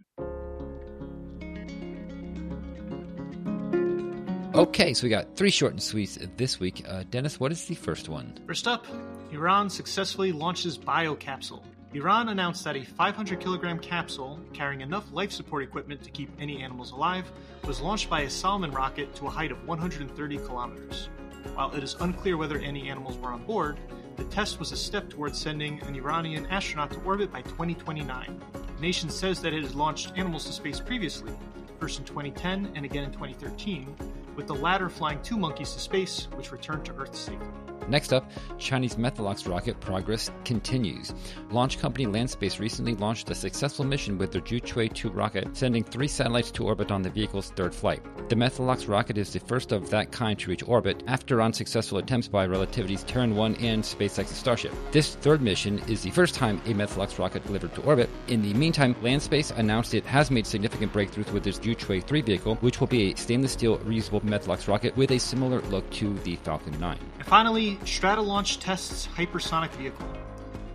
[4.58, 6.84] Okay, so we got three short and sweets this week.
[6.90, 8.34] Uh, Dennis, what is the first one?
[8.48, 8.88] First up,
[9.32, 11.62] Iran successfully launches biocapsule.
[11.94, 16.64] Iran announced that a 500 kilogram capsule carrying enough life support equipment to keep any
[16.64, 17.32] animals alive
[17.66, 21.10] was launched by a Salman rocket to a height of 130 kilometers.
[21.54, 23.78] While it is unclear whether any animals were on board,
[24.16, 28.42] the test was a step towards sending an Iranian astronaut to orbit by 2029.
[28.54, 31.32] The nation says that it has launched animals to space previously,
[31.80, 33.96] first in 2010 and again in 2013,
[34.38, 37.48] with the latter flying two monkeys to space, which returned to Earth safely.
[37.88, 41.14] Next up, Chinese Methalox rocket progress continues.
[41.52, 46.08] Launch company Landspace recently launched a successful mission with their Zhuque 2 rocket, sending three
[46.08, 48.02] satellites to orbit on the vehicle's third flight.
[48.30, 52.28] The Methalox rocket is the first of that kind to reach orbit after unsuccessful attempts
[52.28, 54.74] by Relativity's Terran 1 and SpaceX's Starship.
[54.92, 58.10] This third mission is the first time a Methalox rocket delivered to orbit.
[58.28, 62.56] In the meantime, Landspace announced it has made significant breakthroughs with its Zhuque 3 vehicle,
[62.56, 66.36] which will be a stainless steel reusable Methalox rocket with a similar look to the
[66.38, 66.98] Falcon 9.
[67.28, 70.08] Finally, Stratolaunch tests hypersonic vehicle.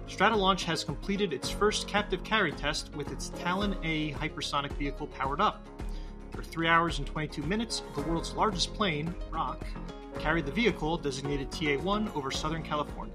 [0.06, 5.40] Stratolaunch has completed its first captive carry test with its Talon A hypersonic vehicle powered
[5.40, 5.66] up.
[6.30, 9.64] For 3 hours and 22 minutes, the world's largest plane, Roc,
[10.18, 13.14] carried the vehicle, designated TA 1, over Southern California.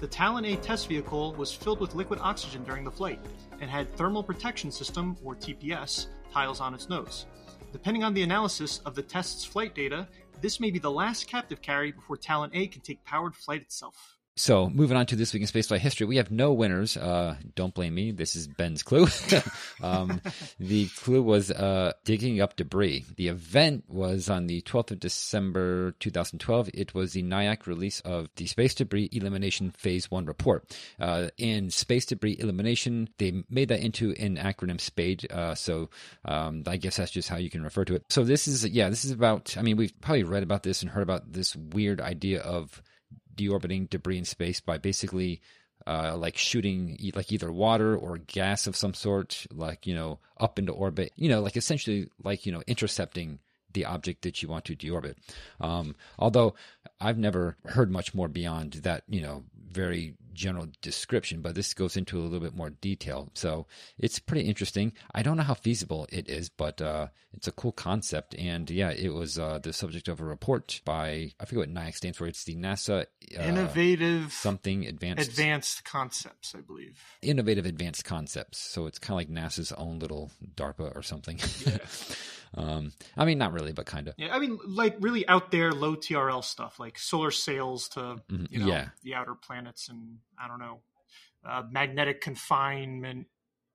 [0.00, 3.20] The Talon A test vehicle was filled with liquid oxygen during the flight
[3.62, 7.24] and had Thermal Protection System, or TPS, tiles on its nose.
[7.72, 10.06] Depending on the analysis of the test's flight data,
[10.42, 14.18] this may be the last captive carry before Talon A can take powered flight itself.
[14.34, 16.96] So, moving on to this week in spaceflight history, we have no winners.
[16.96, 18.12] Uh, don't blame me.
[18.12, 19.06] This is Ben's clue.
[19.82, 20.22] um,
[20.58, 23.04] the clue was uh, digging up debris.
[23.16, 26.70] The event was on the 12th of December 2012.
[26.72, 30.64] It was the NIAC release of the Space Debris Elimination Phase 1 report.
[30.98, 35.30] Uh, in Space Debris Elimination, they made that into an acronym SPADE.
[35.30, 35.90] Uh, so,
[36.24, 38.04] um, I guess that's just how you can refer to it.
[38.08, 40.90] So, this is, yeah, this is about, I mean, we've probably read about this and
[40.90, 42.82] heard about this weird idea of
[43.36, 45.40] deorbiting debris in space by basically
[45.86, 50.58] uh, like shooting like either water or gas of some sort, like you know, up
[50.58, 51.12] into orbit.
[51.16, 53.38] You know, like essentially like you know, intercepting
[53.72, 55.14] the object that you want to deorbit.
[55.60, 56.54] Um, although
[57.00, 61.96] I've never heard much more beyond that, you know, very general description, but this goes
[61.96, 63.30] into a little bit more detail.
[63.34, 63.66] So
[63.98, 64.92] it's pretty interesting.
[65.14, 68.34] I don't know how feasible it is, but uh, it's a cool concept.
[68.38, 71.96] And yeah, it was uh, the subject of a report by, I forget what NIAC
[71.96, 72.26] stands for.
[72.26, 73.06] It's the NASA
[73.38, 77.00] uh, Innovative Something Advanced Advanced Concepts, I believe.
[77.22, 78.58] Innovative Advanced Concepts.
[78.58, 81.38] So it's kind of like NASA's own little DARPA or something.
[81.66, 81.78] Yeah.
[82.54, 84.14] um, I mean, not really, but kind of.
[84.18, 88.44] Yeah, I mean, like really out there, low TRL stuff, like solar sails to mm-hmm.
[88.50, 88.88] you know yeah.
[89.02, 90.80] the outer planets and I don't know,
[91.46, 93.26] uh, magnetic confinement,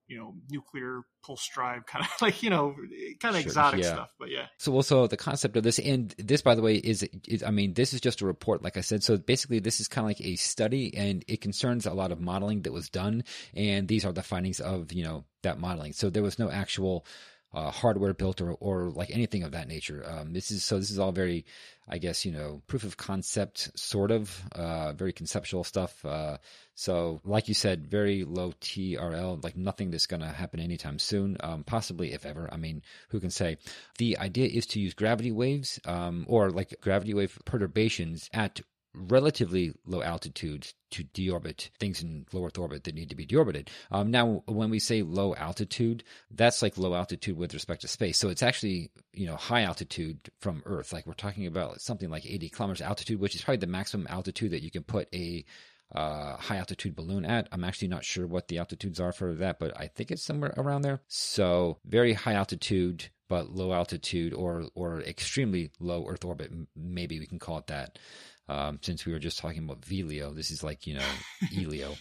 [0.07, 2.75] you know, nuclear pulse drive, kind of like you know,
[3.19, 3.93] kind of sure, exotic yeah.
[3.93, 4.13] stuff.
[4.19, 4.45] But yeah.
[4.59, 7.73] So also the concept of this, and this, by the way, is, is I mean,
[7.73, 9.03] this is just a report, like I said.
[9.03, 12.21] So basically, this is kind of like a study, and it concerns a lot of
[12.21, 13.23] modeling that was done,
[13.55, 15.93] and these are the findings of you know that modeling.
[15.93, 17.05] So there was no actual
[17.53, 20.03] uh, hardware built or, or like anything of that nature.
[20.05, 21.45] Um, this is so this is all very,
[21.88, 26.03] I guess you know, proof of concept sort of, uh, very conceptual stuff.
[26.05, 26.38] Uh,
[26.75, 31.38] so like you said, very low TRL, like nothing that's going to happen anytime soon,
[31.39, 32.49] um, possibly if ever.
[32.51, 33.57] I mean, who can say?
[33.97, 38.60] The idea is to use gravity waves um, or like gravity wave perturbations at
[38.93, 43.67] relatively low altitude to deorbit things in low Earth orbit that need to be deorbited.
[43.91, 48.17] Um, now, when we say low altitude, that's like low altitude with respect to space.
[48.17, 50.93] So it's actually you know high altitude from Earth.
[50.93, 54.52] Like we're talking about something like 80 kilometers altitude, which is probably the maximum altitude
[54.52, 55.45] that you can put a
[55.93, 57.47] uh, high altitude balloon at.
[57.52, 60.54] I'm actually not sure what the altitudes are for that, but I think it's somewhere
[60.58, 61.02] around there.
[61.08, 66.52] So very high altitude, but low altitude or or extremely low Earth orbit.
[66.76, 68.00] Maybe we can call it that.
[68.49, 71.05] Um, since we were just talking about VLEO, this is like, you know,
[71.53, 71.97] ELEO.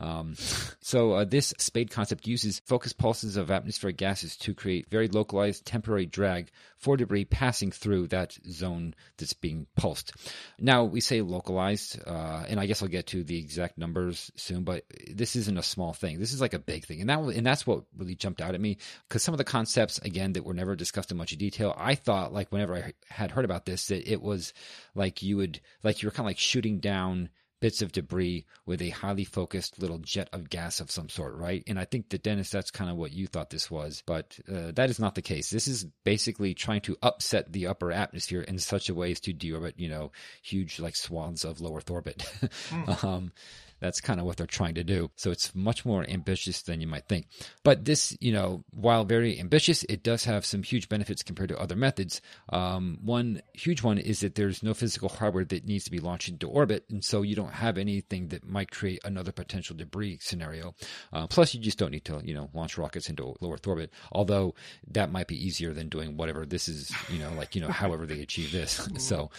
[0.00, 0.34] Um,
[0.80, 5.66] so uh, this SPADE concept uses focused pulses of atmospheric gases to create very localized
[5.66, 10.12] temporary drag for debris passing through that zone that's being pulsed.
[10.58, 14.64] Now we say localized, uh, and I guess I'll get to the exact numbers soon,
[14.64, 16.18] but this isn't a small thing.
[16.18, 18.60] This is like a big thing, and that and that's what really jumped out at
[18.60, 21.74] me because some of the concepts again that were never discussed in much detail.
[21.76, 24.54] I thought like whenever I had heard about this that it was
[24.94, 27.28] like you would like you were kind of like shooting down
[27.60, 31.62] bits of debris with a highly focused little jet of gas of some sort, right?
[31.66, 34.72] And I think that Dennis, that's kind of what you thought this was, but uh,
[34.72, 35.50] that is not the case.
[35.50, 39.34] This is basically trying to upset the upper atmosphere in such a way as to
[39.34, 40.10] deorbit, you know,
[40.42, 42.18] huge like swaths of low Earth orbit.
[42.70, 43.04] mm.
[43.04, 43.32] um,
[43.80, 45.10] that's kind of what they're trying to do.
[45.16, 47.26] So it's much more ambitious than you might think.
[47.62, 51.58] But this, you know, while very ambitious, it does have some huge benefits compared to
[51.58, 52.20] other methods.
[52.50, 56.28] Um, one huge one is that there's no physical hardware that needs to be launched
[56.28, 60.74] into orbit, and so you don't have anything that might create another potential debris scenario.
[61.12, 63.92] Uh, plus, you just don't need to, you know, launch rockets into low Earth orbit.
[64.12, 64.54] Although
[64.88, 68.06] that might be easier than doing whatever this is, you know, like you know, however
[68.06, 68.88] they achieve this.
[68.98, 69.30] so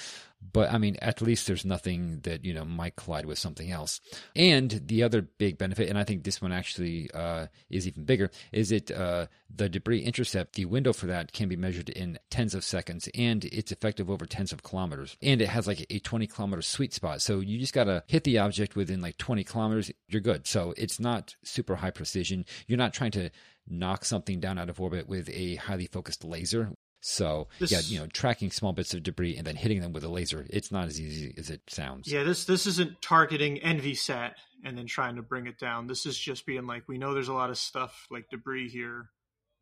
[0.54, 4.02] but I mean, at least there's nothing that you know might collide with something else.
[4.36, 8.32] And the other big benefit, and I think this one actually uh, is even bigger,
[8.52, 10.54] is it uh, the debris intercept.
[10.54, 14.26] The window for that can be measured in tens of seconds, and it's effective over
[14.26, 15.18] tens of kilometers.
[15.22, 18.40] And it has like a 20 kilometer sweet spot, so you just gotta hit the
[18.40, 19.92] object within like 20 kilometers.
[20.08, 20.48] You're good.
[20.48, 22.46] So it's not super high precision.
[22.68, 23.30] You're not trying to
[23.68, 26.72] knock something down out of orbit with a highly focused laser,
[27.02, 30.04] so this, yeah, you know, tracking small bits of debris and then hitting them with
[30.04, 32.12] a laser, it's not as easy as it sounds.
[32.12, 34.34] Yeah, this this isn't targeting Envisat
[34.64, 35.88] and then trying to bring it down.
[35.88, 39.10] This is just being like, we know there's a lot of stuff like debris here,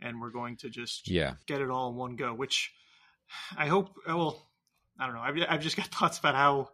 [0.02, 2.34] and we're going to just yeah get it all in one go.
[2.34, 2.72] Which
[3.58, 3.96] I hope.
[4.08, 4.50] Uh, well,
[5.00, 5.22] I don't know.
[5.22, 6.70] I've I've just got thoughts about how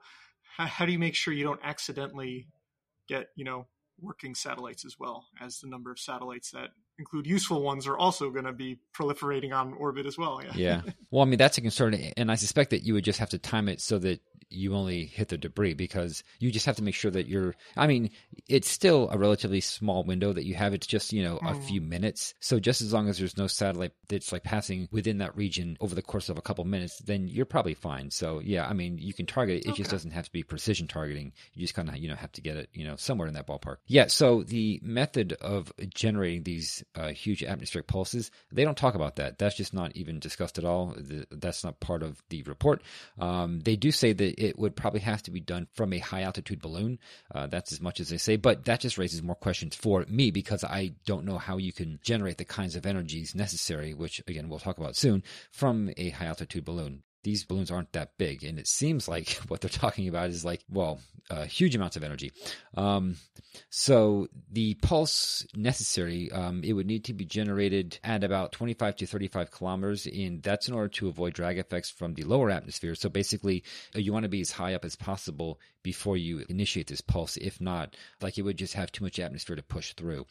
[0.58, 2.48] how do you make sure you don't accidentally
[3.08, 3.68] get you know
[4.02, 8.30] working satellites as well as the number of satellites that include useful ones are also
[8.30, 10.42] going to be proliferating on orbit as well.
[10.44, 10.52] Yeah.
[10.56, 10.82] yeah.
[11.12, 11.94] Well, I mean, that's a concern.
[12.18, 15.06] And I suspect that you would just have to time it so that you only
[15.06, 18.12] hit the debris because you just have to make sure that you're, I mean,
[18.48, 20.74] it's still a relatively small window that you have.
[20.74, 21.52] It's just, you know, mm.
[21.52, 22.34] a few minutes.
[22.40, 25.96] So just as long as there's no satellite that's like passing within that region over
[25.96, 28.12] the course of a couple minutes, then you're probably fine.
[28.12, 29.66] So yeah, I mean, you can target it.
[29.66, 29.78] It okay.
[29.78, 31.34] just doesn't have to be precision targeting.
[31.54, 33.48] You just kind of, you know, have to get it, you know, somewhere in that
[33.48, 33.78] ballpark.
[33.88, 34.08] Yeah.
[34.08, 38.32] So the method of generating these uh, huge atmospheric pulses.
[38.52, 39.38] They don't talk about that.
[39.38, 40.96] That's just not even discussed at all.
[41.32, 42.82] That's not part of the report.
[43.20, 46.22] Um, they do say that it would probably have to be done from a high
[46.22, 47.00] altitude balloon.
[47.34, 50.32] Uh, that's as much as they say, but that just raises more questions for me
[50.32, 54.50] because I don't know how you can generate the kinds of energies necessary, which again
[54.50, 58.44] we'll talk about soon, from a high altitude balloon these balloons aren't that big.
[58.44, 62.04] And it seems like what they're talking about is like, well, uh, huge amounts of
[62.04, 62.32] energy.
[62.78, 63.16] Um,
[63.72, 69.08] so the pulse necessary, um, it would need to be generated at about 25 to
[69.08, 70.06] 35 kilometers.
[70.06, 72.94] And that's in order to avoid drag effects from the lower atmosphere.
[72.94, 73.64] So basically,
[73.96, 77.38] uh, you want to be as high up as possible before you initiate this pulse.
[77.38, 80.28] If not, like it would just have too much atmosphere to push through.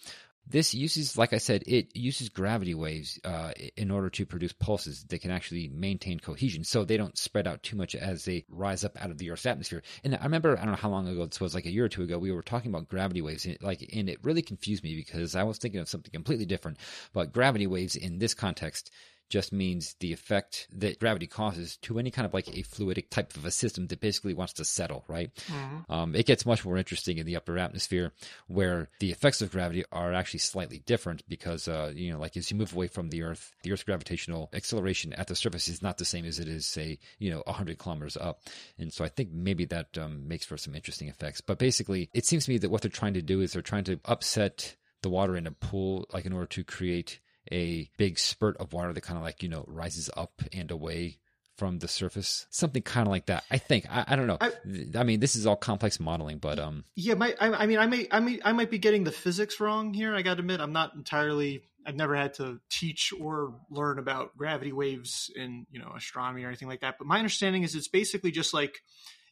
[0.46, 5.04] This uses, like I said, it uses gravity waves uh, in order to produce pulses
[5.04, 8.84] that can actually maintain cohesion, so they don't spread out too much as they rise
[8.84, 9.82] up out of the Earth's atmosphere.
[10.04, 11.88] And I remember, I don't know how long ago this was, like a year or
[11.88, 14.84] two ago, we were talking about gravity waves, and it, like, and it really confused
[14.84, 16.78] me because I was thinking of something completely different.
[17.14, 18.90] But gravity waves in this context
[19.28, 23.36] just means the effect that gravity causes to any kind of like a fluidic type
[23.36, 25.34] of a system that basically wants to settle, right?
[25.46, 25.92] Mm-hmm.
[25.92, 28.12] Um, it gets much more interesting in the upper atmosphere
[28.46, 32.50] where the effects of gravity are actually slightly different because, uh, you know, like as
[32.50, 35.98] you move away from the Earth, the Earth's gravitational acceleration at the surface is not
[35.98, 38.40] the same as it is, say, you know, 100 kilometers up.
[38.78, 41.40] And so I think maybe that um, makes for some interesting effects.
[41.40, 43.84] But basically, it seems to me that what they're trying to do is they're trying
[43.84, 47.20] to upset the water in a pool, like in order to create
[47.52, 51.18] a big spurt of water that kind of like, you know, rises up and away
[51.56, 52.46] from the surface.
[52.50, 53.86] Something kind of like that i think.
[53.88, 54.38] I, I don't know.
[54.40, 54.52] I,
[54.96, 57.86] I, mean this is all complex modeling but um yeah my, I, I, mean i
[57.86, 60.60] may i may i might be getting the physics wrong here i gotta admit.
[60.60, 65.78] I'm not entirely i've never had to teach or learn about gravity waves in you
[65.78, 68.80] know astronomy or anything like that but my understanding is it's basically just like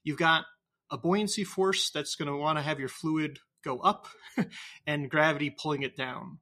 [0.05, 0.44] you've got
[0.90, 4.07] a buoyancy force that's going to want to have your fluid go up
[4.87, 6.38] and gravity pulling it down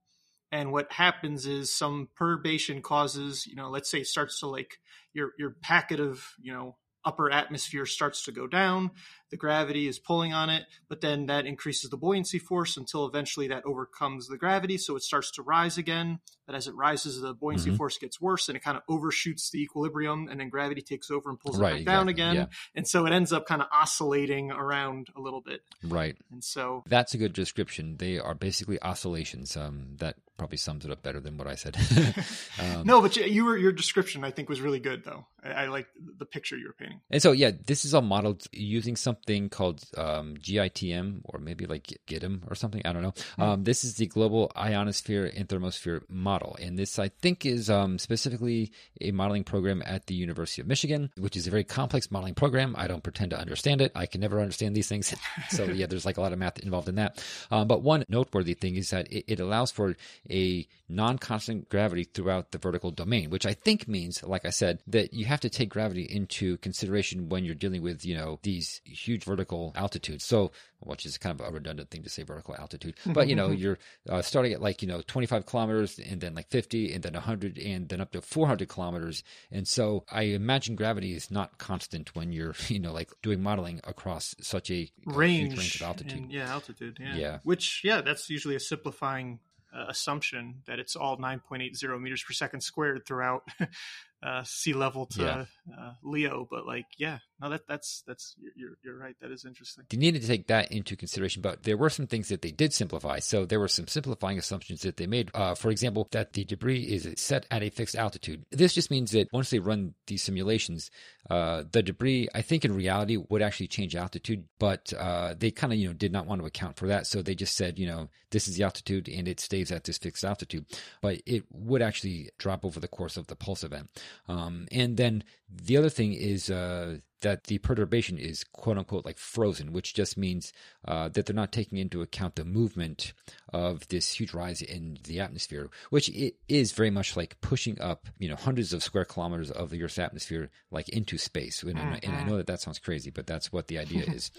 [0.53, 4.79] and what happens is some perturbation causes you know let's say it starts to like
[5.13, 8.91] your your packet of you know upper atmosphere starts to go down
[9.31, 13.49] the gravity is pulling on it, but then that increases the buoyancy force until eventually
[13.49, 14.79] that overcomes the gravity.
[14.79, 16.21] So it starts to rise again.
[16.47, 17.77] But as it rises, the buoyancy mm-hmm.
[17.77, 21.31] force gets worse and it kind of overshoots the equilibrium and then gravity takes over
[21.31, 21.95] and pulls right, it back exactly.
[21.95, 22.35] down again.
[22.35, 22.47] Yeah.
[22.75, 25.61] And so it ends up kind of oscillating around a little bit.
[25.85, 26.17] Right.
[26.33, 27.99] And so that's a good description.
[27.99, 29.57] They are basically oscillations.
[29.57, 31.77] Um, that probably sums it up better than what I said.
[32.59, 35.27] um, no, but you were, your description I think was really good though.
[35.45, 35.87] I, I like
[36.19, 37.01] the picture you were painting.
[37.11, 39.20] And so yeah, this is all modeled using something
[39.51, 42.83] called um, GITM or maybe like GITM or something.
[42.85, 43.13] I don't know.
[43.13, 43.43] Mm-hmm.
[43.43, 47.99] Um, this is the Global Ionosphere and Thermosphere Model, and this I think is um,
[47.99, 52.35] specifically a modeling program at the University of Michigan, which is a very complex modeling
[52.35, 52.75] program.
[52.77, 53.93] I don't pretend to understand it.
[53.95, 55.15] I can never understand these things.
[55.51, 57.25] so yeah, there's like a lot of math involved in that.
[57.51, 59.97] Um, but one noteworthy thing is that it, it allows for
[60.31, 65.15] a non-constant gravity throughout the vertical domain, which I think means, like I said, that
[65.15, 69.10] you have to take gravity into consideration when you're dealing with, you know, these huge
[69.19, 70.23] vertical altitude.
[70.23, 73.51] So, which is kind of a redundant thing to say vertical altitude, but you know,
[73.51, 77.15] you're uh, starting at like, you know, 25 kilometers and then like 50 and then
[77.15, 79.23] 100 and then up to 400 kilometers.
[79.51, 83.81] And so I imagine gravity is not constant when you're, you know, like doing modeling
[83.85, 86.19] across such a range, range of altitude.
[86.19, 86.99] And, yeah, altitude.
[87.01, 87.17] Yeah.
[87.17, 87.39] yeah.
[87.43, 89.41] Which, yeah, that's usually a simplifying
[89.75, 93.49] uh, assumption that it's all 9.80 meters per second squared throughout
[94.23, 95.45] uh, sea level to yeah.
[95.79, 96.47] uh, LEO.
[96.51, 99.17] But like, yeah, no, that that's that's you're you're right.
[99.21, 99.85] That is interesting.
[99.91, 102.73] You needed to take that into consideration, but there were some things that they did
[102.73, 103.19] simplify.
[103.19, 105.31] So there were some simplifying assumptions that they made.
[105.35, 108.45] Uh, for example, that the debris is set at a fixed altitude.
[108.51, 110.91] This just means that once they run these simulations,
[111.31, 115.73] uh, the debris, I think, in reality, would actually change altitude, but uh, they kind
[115.73, 117.07] of you know did not want to account for that.
[117.07, 119.99] So they just said, you know, this is the altitude and it stays at this
[119.99, 120.67] fixed altitude,
[121.03, 123.89] but it would actually drop over the course of the pulse event.
[124.29, 129.19] Um, and then the other thing is uh, that the perturbation is quote unquote like
[129.19, 130.53] frozen, which just means
[130.87, 133.13] uh, that they're not taking into account the movement
[133.53, 138.07] of this huge rise in the atmosphere, which it is very much like pushing up,
[138.19, 141.63] you know, hundreds of square kilometers of the Earth's atmosphere like into space.
[141.63, 141.99] And, mm-hmm.
[142.03, 144.31] and I know that that sounds crazy, but that's what the idea is.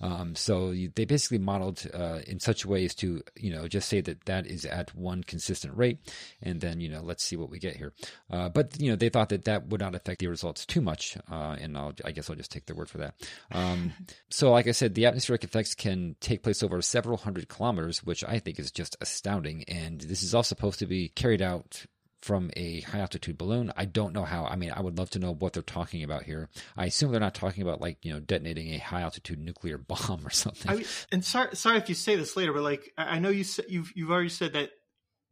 [0.00, 3.88] Um, so they basically modeled uh, in such a way as to, you know, just
[3.88, 5.98] say that that is at one consistent rate,
[6.42, 7.92] and then you know, let's see what we get here.
[8.30, 11.16] Uh, but you know, they thought that that would not affect the results too much,
[11.30, 13.14] uh, and I'll, I guess I'll just take their word for that.
[13.52, 13.92] Um,
[14.30, 18.24] so, like I said, the atmospheric effects can take place over several hundred kilometers, which
[18.24, 19.64] I think is just astounding.
[19.68, 21.86] And this is all supposed to be carried out
[22.24, 23.70] from a high altitude balloon.
[23.76, 24.46] I don't know how.
[24.46, 26.48] I mean, I would love to know what they're talking about here.
[26.74, 30.26] I assume they're not talking about like you know detonating a high altitude nuclear bomb
[30.26, 30.70] or something.
[30.72, 33.92] I and sorry, sorry if you say this later, but like I know you you've
[33.94, 34.70] you've already said that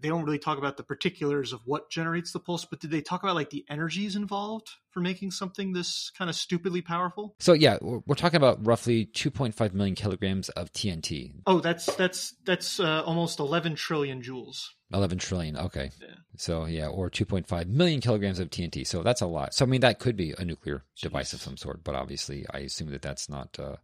[0.03, 3.01] they don't really talk about the particulars of what generates the pulse, but did they
[3.01, 7.35] talk about like the energies involved for making something this kind of stupidly powerful?
[7.39, 11.33] So yeah, we're talking about roughly 2.5 million kilograms of TNT.
[11.47, 14.67] Oh, that's that's that's uh, almost 11 trillion joules.
[14.93, 15.57] 11 trillion.
[15.57, 15.91] Okay.
[16.01, 16.09] Yeah.
[16.37, 18.87] So yeah, or 2.5 million kilograms of TNT.
[18.87, 19.55] So that's a lot.
[19.55, 21.03] So I mean, that could be a nuclear Jeez.
[21.03, 23.57] device of some sort, but obviously, I assume that that's not.
[23.59, 23.77] Uh,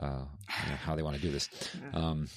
[0.00, 0.24] uh,
[0.64, 1.48] you know, how they want to do this.
[1.92, 2.28] Um,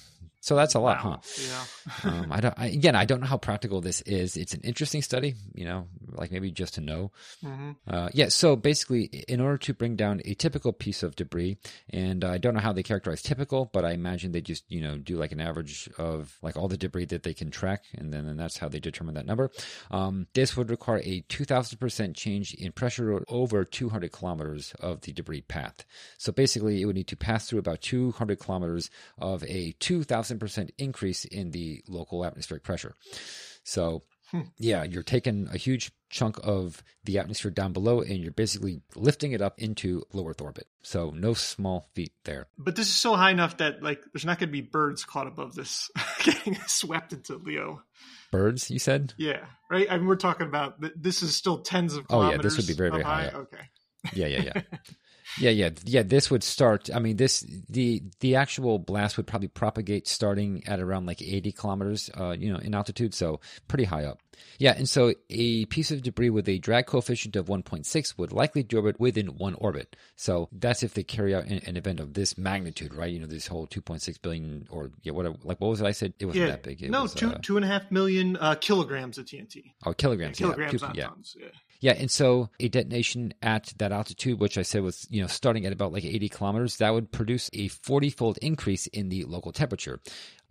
[0.46, 1.20] so that's a lot, wow.
[1.24, 1.64] huh?
[2.04, 2.04] Yeah.
[2.04, 2.54] um, I don't.
[2.56, 4.36] I, again, I don't know how practical this is.
[4.36, 7.10] It's an interesting study, you know, like maybe just to know.
[7.44, 7.72] Mm-hmm.
[7.88, 8.28] Uh, yeah.
[8.28, 11.58] So basically, in order to bring down a typical piece of debris,
[11.90, 14.96] and I don't know how they characterize typical, but I imagine they just you know
[14.98, 18.26] do like an average of like all the debris that they can track, and then
[18.26, 19.50] and that's how they determine that number.
[19.90, 24.76] Um, this would require a two thousand percent change in pressure over two hundred kilometers
[24.78, 25.84] of the debris path.
[26.18, 30.04] So basically, it would need to pass through about two hundred kilometers of a two
[30.04, 32.94] thousand 1000% increase in the local atmospheric pressure.
[33.64, 34.42] So, hmm.
[34.58, 39.32] yeah, you're taking a huge chunk of the atmosphere down below and you're basically lifting
[39.32, 40.68] it up into low Earth orbit.
[40.82, 42.46] So, no small feat there.
[42.56, 45.26] But this is so high enough that, like, there's not going to be birds caught
[45.26, 45.90] above this
[46.22, 47.82] getting swept into LEO.
[48.30, 49.14] Birds, you said?
[49.16, 49.86] Yeah, right?
[49.90, 52.34] I mean, we're talking about this is still tens of kilometers.
[52.34, 53.28] Oh, yeah, this would be very, very high.
[53.28, 53.38] high.
[53.38, 53.62] Okay.
[54.12, 54.62] Yeah, yeah, yeah.
[55.38, 56.02] Yeah, yeah, yeah.
[56.02, 56.88] This would start.
[56.94, 61.52] I mean, this the the actual blast would probably propagate starting at around like eighty
[61.52, 63.14] kilometers, uh, you know, in altitude.
[63.14, 64.20] So pretty high up.
[64.58, 68.64] Yeah, and so a piece of debris with a drag coefficient of 1.6 would likely
[68.64, 69.96] deorbit within one orbit.
[70.16, 73.12] So that's if they carry out an, an, event of this magnitude, right?
[73.12, 75.36] You know, this whole 2.6 billion or yeah, whatever.
[75.42, 75.86] Like what was it?
[75.86, 76.50] I said it wasn't yeah.
[76.52, 76.82] that big.
[76.82, 79.72] It no, was, two uh, two and a half million uh, kilograms of TNT.
[79.84, 80.40] Oh, kilograms.
[80.40, 81.06] Yeah, kilograms, yeah.
[81.06, 81.36] tons.
[81.38, 81.48] Yeah.
[81.80, 85.66] Yeah, and so a detonation at that altitude, which I said was you know starting
[85.66, 90.00] at about like 80 kilometers, that would produce a 40-fold increase in the local temperature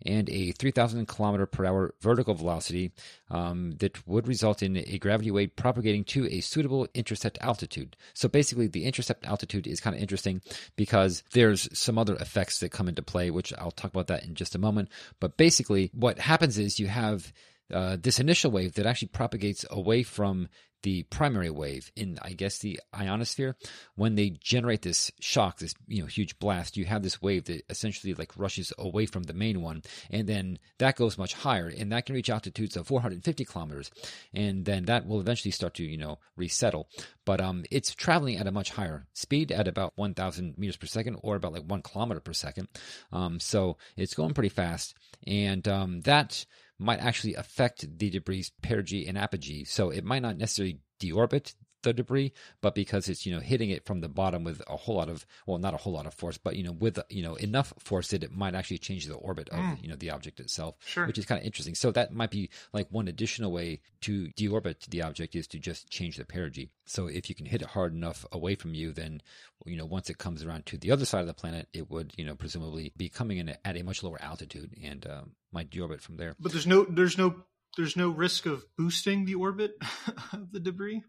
[0.04, 2.92] and a 3,000 kilometer per hour vertical velocity
[3.30, 7.96] um, that would result in a gravity wave propagating to a suitable intercept altitude.
[8.12, 10.42] So basically, the intercept altitude is kind of interesting
[10.76, 14.34] because there's some other effects that come into play, which I'll talk about that in
[14.34, 14.90] just a moment.
[15.20, 17.32] But basically, what happens is you have
[17.72, 20.48] uh, this initial wave that actually propagates away from
[20.86, 23.56] the primary wave in, I guess, the ionosphere,
[23.96, 27.64] when they generate this shock, this you know huge blast, you have this wave that
[27.68, 31.90] essentially like rushes away from the main one, and then that goes much higher, and
[31.90, 33.90] that can reach altitudes of 450 kilometers,
[34.32, 36.88] and then that will eventually start to you know resettle.
[37.24, 41.18] But um, it's traveling at a much higher speed, at about 1,000 meters per second,
[41.24, 42.68] or about like one kilometer per second.
[43.10, 44.94] Um, so it's going pretty fast,
[45.26, 46.46] and um, that
[46.78, 49.64] might actually affect the debris' perigee and apogee.
[49.64, 51.54] So it might not necessarily deorbit
[51.86, 54.96] the debris, but because it's you know hitting it from the bottom with a whole
[54.96, 57.34] lot of well, not a whole lot of force, but you know with you know
[57.36, 59.82] enough force that it might actually change the orbit of mm.
[59.82, 61.06] you know the object itself, sure.
[61.06, 61.74] which is kind of interesting.
[61.74, 65.88] So that might be like one additional way to deorbit the object is to just
[65.88, 66.70] change the perigee.
[66.84, 69.22] So if you can hit it hard enough away from you, then
[69.64, 72.12] you know once it comes around to the other side of the planet, it would
[72.16, 75.22] you know presumably be coming in at a much lower altitude and uh,
[75.52, 76.34] might deorbit from there.
[76.40, 77.44] But there's no there's no
[77.76, 79.76] there's no risk of boosting the orbit
[80.32, 81.02] of the debris.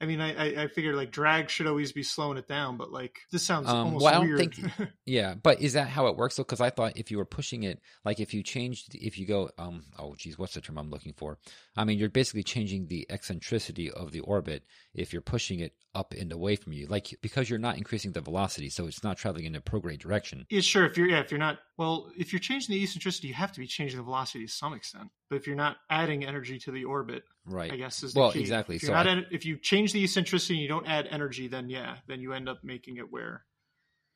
[0.00, 2.92] I mean, I, I, I figured like drag should always be slowing it down, but
[2.92, 4.38] like this sounds um, almost well, weird.
[4.38, 4.56] Think,
[5.06, 6.36] yeah, but is that how it works?
[6.36, 6.44] though?
[6.44, 9.50] Because I thought if you were pushing it, like if you changed, if you go,
[9.58, 11.38] um, oh geez, what's the term I'm looking for?
[11.76, 14.62] I mean, you're basically changing the eccentricity of the orbit
[14.98, 18.20] if you're pushing it up and away from you, like because you're not increasing the
[18.20, 20.46] velocity, so it's not traveling in a prograde direction.
[20.50, 20.84] Yeah, sure.
[20.84, 23.60] If you're yeah, if you're not well, if you're changing the eccentricity, you have to
[23.60, 25.08] be changing the velocity to some extent.
[25.30, 27.72] But if you're not adding energy to the orbit, right?
[27.72, 28.40] I guess is well key.
[28.40, 28.76] exactly.
[28.76, 31.96] If, so I, if you change the eccentricity and you don't add energy, then yeah,
[32.06, 33.44] then you end up making it where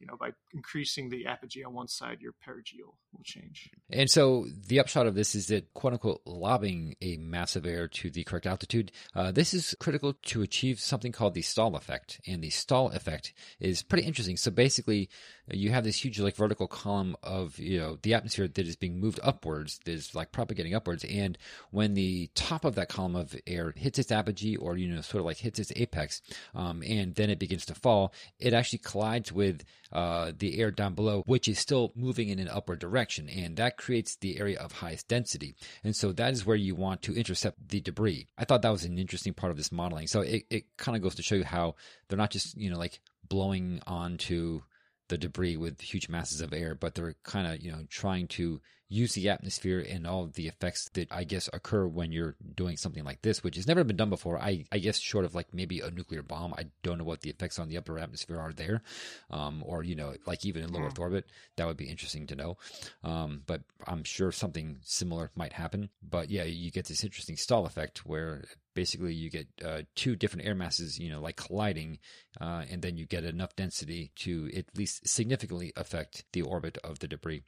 [0.03, 3.71] you know, by increasing the apogee on one side, your perigee will, will change.
[3.89, 7.87] And so the upshot of this is that, quote unquote, lobbing a mass of air
[7.87, 12.21] to the correct altitude, uh, this is critical to achieve something called the stall effect.
[12.27, 14.37] And the stall effect is pretty interesting.
[14.37, 15.09] So basically,
[15.51, 19.01] you have this huge like vertical column of you know the atmosphere that is being
[19.01, 21.05] moved upwards that is like propagating upwards.
[21.05, 21.37] And
[21.71, 25.21] when the top of that column of air hits its apogee or you know sort
[25.21, 26.23] of like hits its apex
[26.55, 30.95] um, and then it begins to fall it actually collides with uh, the air down
[30.95, 33.29] below which is still moving in an upward direction.
[33.29, 35.55] And that creates the area of highest density.
[35.85, 38.27] And so that is where you want to intercept the debris.
[38.39, 40.07] I thought that was an interesting part of this modeling.
[40.07, 41.75] So it, it kind of goes to show you how
[42.09, 44.63] they're not just you know like blowing onto
[45.09, 48.61] the debris with huge masses of air, but they're kind of, you know, trying to
[48.93, 53.05] use the atmosphere and all the effects that I guess occur when you're doing something
[53.05, 54.39] like this, which has never been done before.
[54.39, 57.31] I, I guess short of like maybe a nuclear bomb, I don't know what the
[57.31, 58.83] effects on the upper atmosphere are there,
[59.31, 61.25] um, or you know, like even in low Earth orbit,
[61.57, 62.59] that would be interesting to know.
[63.03, 65.89] Um, but I'm sure something similar might happen.
[66.07, 68.45] But yeah, you get this interesting stall effect where
[68.75, 71.99] basically you get uh, two different air masses, you know, like colliding,
[72.41, 76.99] uh, and then you get enough density to at least significantly affect the orbit of
[76.99, 77.43] the debris.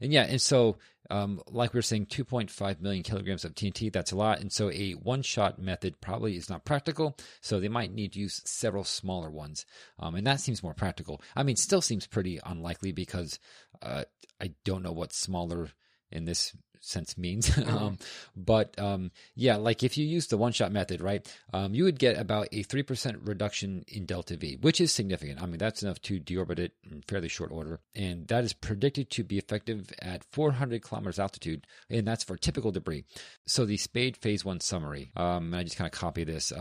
[0.00, 0.78] And yeah, and so
[1.10, 4.40] um, like we were saying, 2.5 million kilograms of TNT, that's a lot.
[4.40, 7.16] And so a one shot method probably is not practical.
[7.40, 9.66] So they might need to use several smaller ones.
[9.98, 11.20] Um, and that seems more practical.
[11.36, 13.38] I mean, still seems pretty unlikely because
[13.82, 14.04] uh,
[14.40, 15.68] I don't know what smaller
[16.12, 17.50] in this sense means.
[17.62, 17.76] Mm-hmm.
[17.76, 17.98] um,
[18.34, 21.98] but um, yeah, like if you use the one shot method, right, um, you would
[21.98, 25.40] get about a 3% reduction in delta V, which is significant.
[25.40, 27.80] I mean, that's enough to deorbit it in fairly short order.
[27.94, 31.66] And that is predicted to be effective at 400 kilometers altitude.
[31.88, 33.04] And that's for typical debris.
[33.46, 36.52] So the SpaDE phase one summary, um, I just kind of copy this.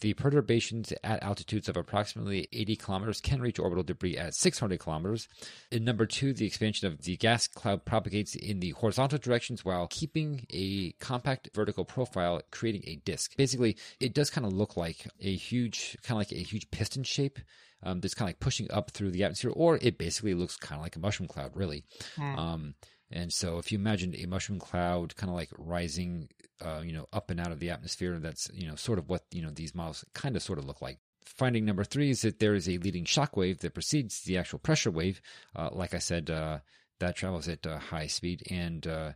[0.00, 5.28] The perturbations at altitudes of approximately 80 kilometers can reach orbital debris at 600 kilometers.
[5.70, 9.86] In number two, the expansion of the gas cloud propagates in the horizontal directions while
[9.88, 13.36] keeping a compact vertical profile, creating a disk.
[13.36, 17.02] Basically, it does kind of look like a huge, kind of like a huge piston
[17.02, 17.38] shape.
[17.82, 20.78] Um, that's kind of like pushing up through the atmosphere, or it basically looks kind
[20.78, 21.84] of like a mushroom cloud, really.
[22.18, 22.38] Mm.
[22.38, 22.74] Um,
[23.10, 26.28] and so, if you imagine a mushroom cloud kind of like rising,
[26.64, 29.24] uh, you know, up and out of the atmosphere, that's you know sort of what
[29.32, 30.98] you know these models kind of sort of look like.
[31.24, 34.58] Finding number three is that there is a leading shock wave that precedes the actual
[34.58, 35.20] pressure wave.
[35.54, 36.58] Uh, like I said, uh,
[37.00, 39.12] that travels at uh, high speed, and uh,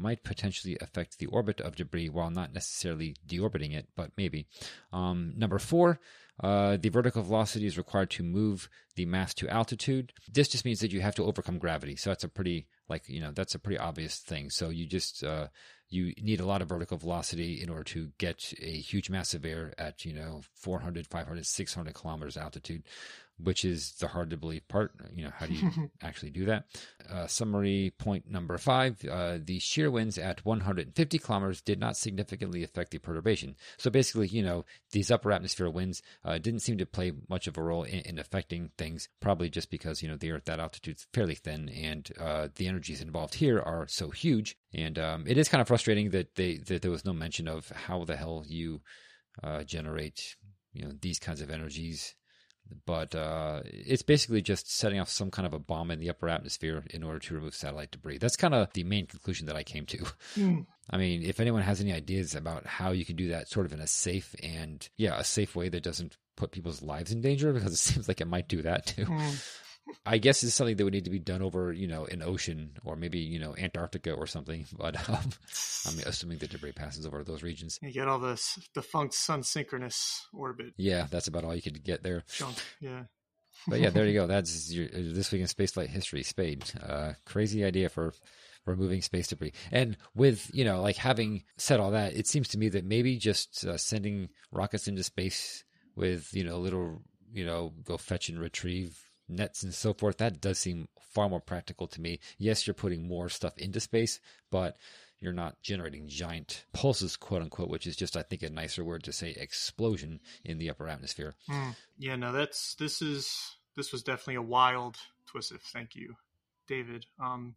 [0.00, 4.46] might potentially affect the orbit of debris while not necessarily deorbiting it, but maybe.
[4.92, 6.00] Um, number four,
[6.40, 10.12] uh, the vertical velocity is required to move the mass to altitude.
[10.32, 11.96] This just means that you have to overcome gravity.
[11.96, 14.50] So that's a pretty, like, you know, that's a pretty obvious thing.
[14.50, 15.48] So you just, uh,
[15.88, 19.44] you need a lot of vertical velocity in order to get a huge mass of
[19.44, 22.84] air at, you know, 400, 500, 600 kilometers altitude
[23.42, 24.92] which is the hard to believe part.
[25.14, 25.70] You know, how do you
[26.02, 26.64] actually do that?
[27.08, 32.64] Uh, summary point number five uh, the shear winds at 150 kilometers did not significantly
[32.64, 33.56] affect the perturbation.
[33.76, 37.56] So basically, you know, these upper atmosphere winds uh, didn't seem to play much of
[37.56, 40.60] a role in, in, affecting things, probably just because, you know, the Earth at that
[40.60, 44.56] altitude is fairly thin and uh, the energies involved here are so huge.
[44.72, 47.68] And um, it is kind of frustrating that, they, that there was no mention of
[47.70, 48.80] how the hell you
[49.42, 50.36] uh, generate,
[50.72, 52.14] you know, these kinds of energies
[52.86, 56.28] but uh, it's basically just setting off some kind of a bomb in the upper
[56.28, 58.18] atmosphere in order to remove satellite debris.
[58.18, 59.98] That's kind of the main conclusion that I came to.
[60.36, 60.66] Mm.
[60.90, 63.72] I mean, if anyone has any ideas about how you can do that sort of
[63.72, 67.52] in a safe and, yeah, a safe way that doesn't put people's lives in danger,
[67.52, 69.04] because it seems like it might do that too.
[69.04, 69.52] Mm.
[70.06, 72.72] I guess it's something that would need to be done over, you know, an ocean
[72.84, 74.66] or maybe, you know, Antarctica or something.
[74.78, 75.30] But um,
[75.86, 77.78] I'm assuming the debris passes over those regions.
[77.82, 80.74] You get all this defunct sun synchronous orbit.
[80.76, 82.22] Yeah, that's about all you could get there.
[82.32, 83.04] Junk, yeah.
[83.66, 84.26] but yeah, there you go.
[84.28, 86.22] That's your, this week in spaceflight history.
[86.22, 88.12] SpaDE, uh, crazy idea for
[88.66, 89.52] removing space debris.
[89.72, 93.16] And with you know, like having said all that, it seems to me that maybe
[93.16, 95.64] just uh, sending rockets into space
[95.96, 100.18] with you know a little you know go fetch and retrieve nets and so forth,
[100.18, 102.20] that does seem far more practical to me.
[102.38, 104.20] Yes, you're putting more stuff into space,
[104.50, 104.76] but
[105.20, 109.02] you're not generating giant pulses, quote unquote, which is just, I think, a nicer word
[109.04, 111.34] to say explosion in the upper atmosphere.
[111.50, 111.76] Mm.
[111.98, 115.52] Yeah, no, that's this is this was definitely a wild twist.
[115.72, 116.14] Thank you,
[116.68, 117.06] David.
[117.20, 117.54] Um,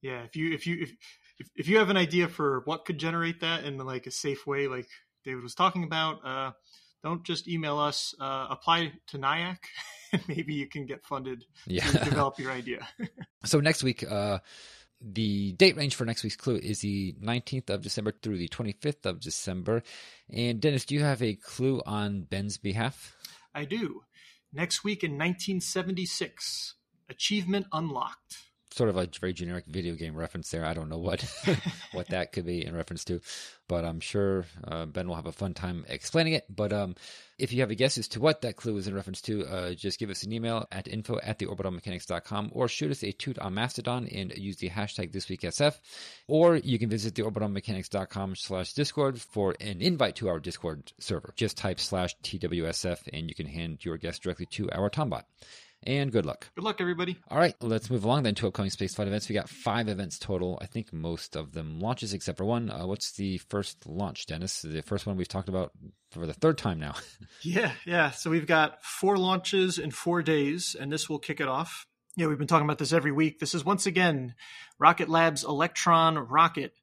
[0.00, 0.92] yeah, if you if you if,
[1.38, 4.46] if if you have an idea for what could generate that in like a safe
[4.46, 4.88] way, like
[5.24, 6.52] David was talking about, uh,
[7.02, 8.14] don't just email us.
[8.20, 9.58] Uh, apply to NIAC.
[10.28, 11.84] maybe you can get funded yeah.
[11.86, 12.86] to develop your idea.
[13.44, 14.38] so next week, uh,
[15.00, 19.06] the date range for next week's clue is the 19th of December through the 25th
[19.06, 19.82] of December.
[20.32, 23.16] And Dennis, do you have a clue on Ben's behalf?
[23.54, 24.02] I do.
[24.52, 26.74] Next week in 1976,
[27.08, 30.64] achievement unlocked sort of a very generic video game reference there.
[30.64, 31.22] I don't know what
[31.92, 33.20] what that could be in reference to,
[33.68, 36.44] but I'm sure uh, Ben will have a fun time explaining it.
[36.48, 36.94] But um,
[37.38, 39.74] if you have a guess as to what that clue is in reference to, uh,
[39.74, 43.54] just give us an email at info at theorbitalmechanics.com or shoot us a tweet on
[43.54, 45.78] Mastodon and use the hashtag thisweeksf.
[46.28, 51.32] Or you can visit theorbitalmechanics.com slash discord for an invite to our Discord server.
[51.36, 55.24] Just type slash TWSF and you can hand your guess directly to our Tombot
[55.84, 56.48] and good luck.
[56.54, 57.18] Good luck, everybody.
[57.28, 59.28] All right, let's move along then to upcoming spaceflight events.
[59.28, 60.58] We got five events total.
[60.60, 62.70] I think most of them launches except for one.
[62.70, 64.62] Uh, what's the first launch, Dennis?
[64.62, 65.72] The first one we've talked about
[66.10, 66.94] for the third time now.
[67.42, 68.10] yeah, yeah.
[68.10, 71.86] So we've got four launches in four days, and this will kick it off.
[72.16, 73.38] Yeah, we've been talking about this every week.
[73.38, 74.34] This is once again
[74.78, 76.74] Rocket Lab's Electron rocket.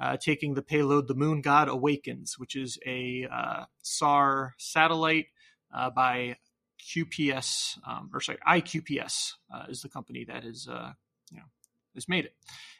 [0.00, 5.26] Uh, taking the payload, the Moon God Awakens, which is a uh, SAR satellite
[5.74, 6.36] uh, by
[6.78, 10.92] QPS, um, or sorry, iQPS uh, is the company that is, uh,
[11.30, 11.44] you know,
[11.94, 12.34] has made it.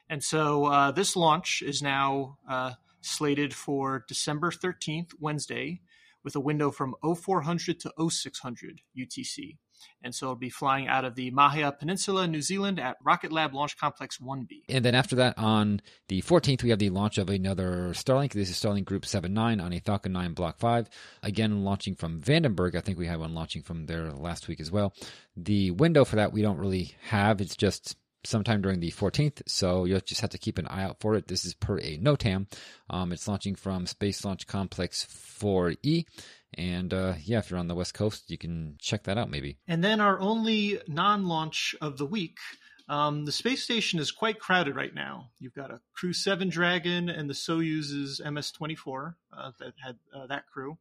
[0.08, 5.80] And so uh, this launch is now uh, slated for December 13th, Wednesday,
[6.24, 9.56] with a window from 0400 to 0600 UTC.
[10.02, 13.54] And so it'll be flying out of the Mahia Peninsula, New Zealand at Rocket Lab
[13.54, 14.62] Launch Complex 1B.
[14.68, 18.32] And then after that, on the 14th, we have the launch of another Starlink.
[18.32, 20.88] This is Starlink Group 79 on a Falcon 9 Block 5.
[21.22, 22.74] Again, launching from Vandenberg.
[22.74, 24.94] I think we had one launching from there last week as well.
[25.36, 27.40] The window for that we don't really have.
[27.40, 27.96] It's just
[28.28, 31.28] sometime during the 14th, so you'll just have to keep an eye out for it.
[31.28, 32.46] This is per a NOTAM.
[32.90, 35.06] Um, it's launching from Space Launch Complex
[35.40, 36.04] 4E.
[36.54, 39.58] And uh, yeah, if you're on the West Coast, you can check that out maybe.
[39.66, 42.38] And then our only non launch of the week.
[42.88, 45.28] Um, the space station is quite crowded right now.
[45.38, 50.26] You've got a Crew 7 Dragon and the Soyuz's MS 24 uh, that had uh,
[50.28, 50.78] that crew.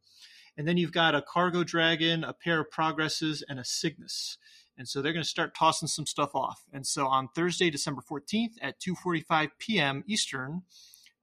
[0.57, 4.37] And then you've got a Cargo Dragon, a pair of Progresses, and a Cygnus.
[4.77, 6.61] And so they're going to start tossing some stuff off.
[6.71, 10.03] And so on Thursday, December 14th at 2:45 p.m.
[10.07, 10.61] Eastern,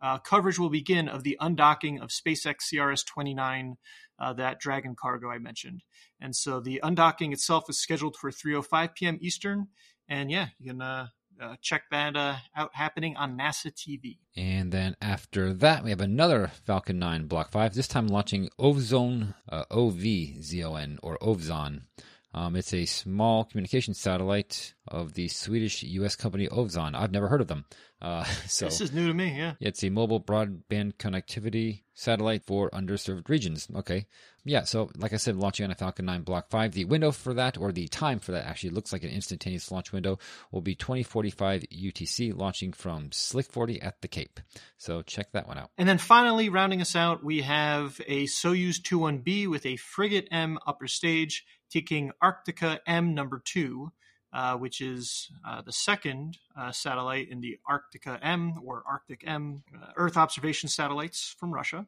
[0.00, 3.76] uh, coverage will begin of the undocking of SpaceX CRS-29
[4.18, 5.82] uh, that Dragon cargo I mentioned.
[6.20, 9.18] And so the undocking itself is scheduled for 3:05 p.m.
[9.20, 9.68] Eastern.
[10.08, 11.08] And yeah, you can uh,
[11.40, 14.18] uh, check that uh, out happening on NASA TV.
[14.36, 19.34] And then after that, we have another Falcon 9 Block 5, this time launching Ovzon,
[19.48, 21.82] uh, O V Z O N, or Ovzon.
[22.34, 26.16] Um, it's a small communication satellite of the Swedish U.S.
[26.16, 26.96] company Ovzon.
[26.96, 27.64] I've never heard of them.
[28.02, 29.38] Uh, so this is new to me.
[29.38, 33.68] Yeah, it's a mobile broadband connectivity satellite for underserved regions.
[33.76, 34.06] Okay,
[34.44, 34.64] yeah.
[34.64, 36.72] So, like I said, launching on a Falcon 9 Block 5.
[36.72, 39.92] The window for that, or the time for that, actually looks like an instantaneous launch
[39.92, 40.18] window,
[40.50, 44.40] will be 2045 UTC, launching from Slick 40 at the Cape.
[44.76, 45.70] So, check that one out.
[45.78, 50.58] And then finally, rounding us out, we have a Soyuz 21B with a Fregat M
[50.66, 53.92] upper stage taking Arktika M number two.
[54.32, 59.62] Uh, which is uh, the second uh, satellite in the Arktika M or Arctic M
[59.72, 61.86] uh, Earth observation satellites from Russia.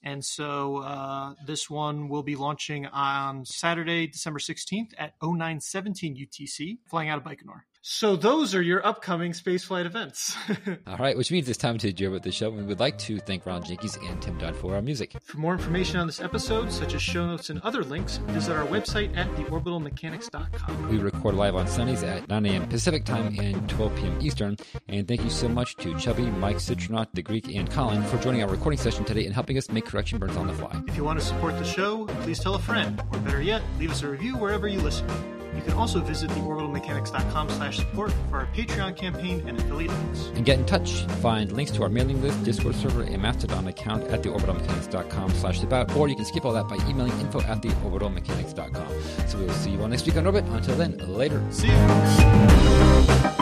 [0.00, 6.78] And so uh, this one will be launching on Saturday, December 16th at 0917 UTC,
[6.88, 7.62] flying out of Baikonur.
[7.82, 10.36] So those are your upcoming spaceflight events.
[10.86, 12.50] All right, which means it's time to adjourn with the show.
[12.50, 15.16] We would like to thank Ron Jenkins and Tim Dodd for our music.
[15.22, 18.66] For more information on this episode, such as show notes and other links, visit our
[18.66, 20.90] website at theorbitalmechanics.com.
[20.90, 22.68] We record live on Sundays at 9 a.m.
[22.68, 24.18] Pacific time and 12 p.m.
[24.20, 24.58] Eastern.
[24.88, 28.42] And thank you so much to Chubby, Mike, Citronaut, The Greek, and Colin for joining
[28.42, 30.82] our recording session today and helping us make correction burns on the fly.
[30.86, 33.90] If you want to support the show, please tell a friend, or better yet, leave
[33.90, 35.39] us a review wherever you listen.
[35.60, 40.30] You can also visit theorbitalmechanics.com slash support for our Patreon campaign and affiliate links.
[40.34, 41.02] And get in touch.
[41.20, 45.94] Find links to our mailing list, Discord server, and Mastodon account at theorbitalmechanics.com slash about,
[45.94, 49.28] or you can skip all that by emailing info at theorbitalmechanics.com.
[49.28, 50.46] So we'll see you all next week on Orbit.
[50.46, 51.44] Until then, later.
[51.50, 53.39] See you.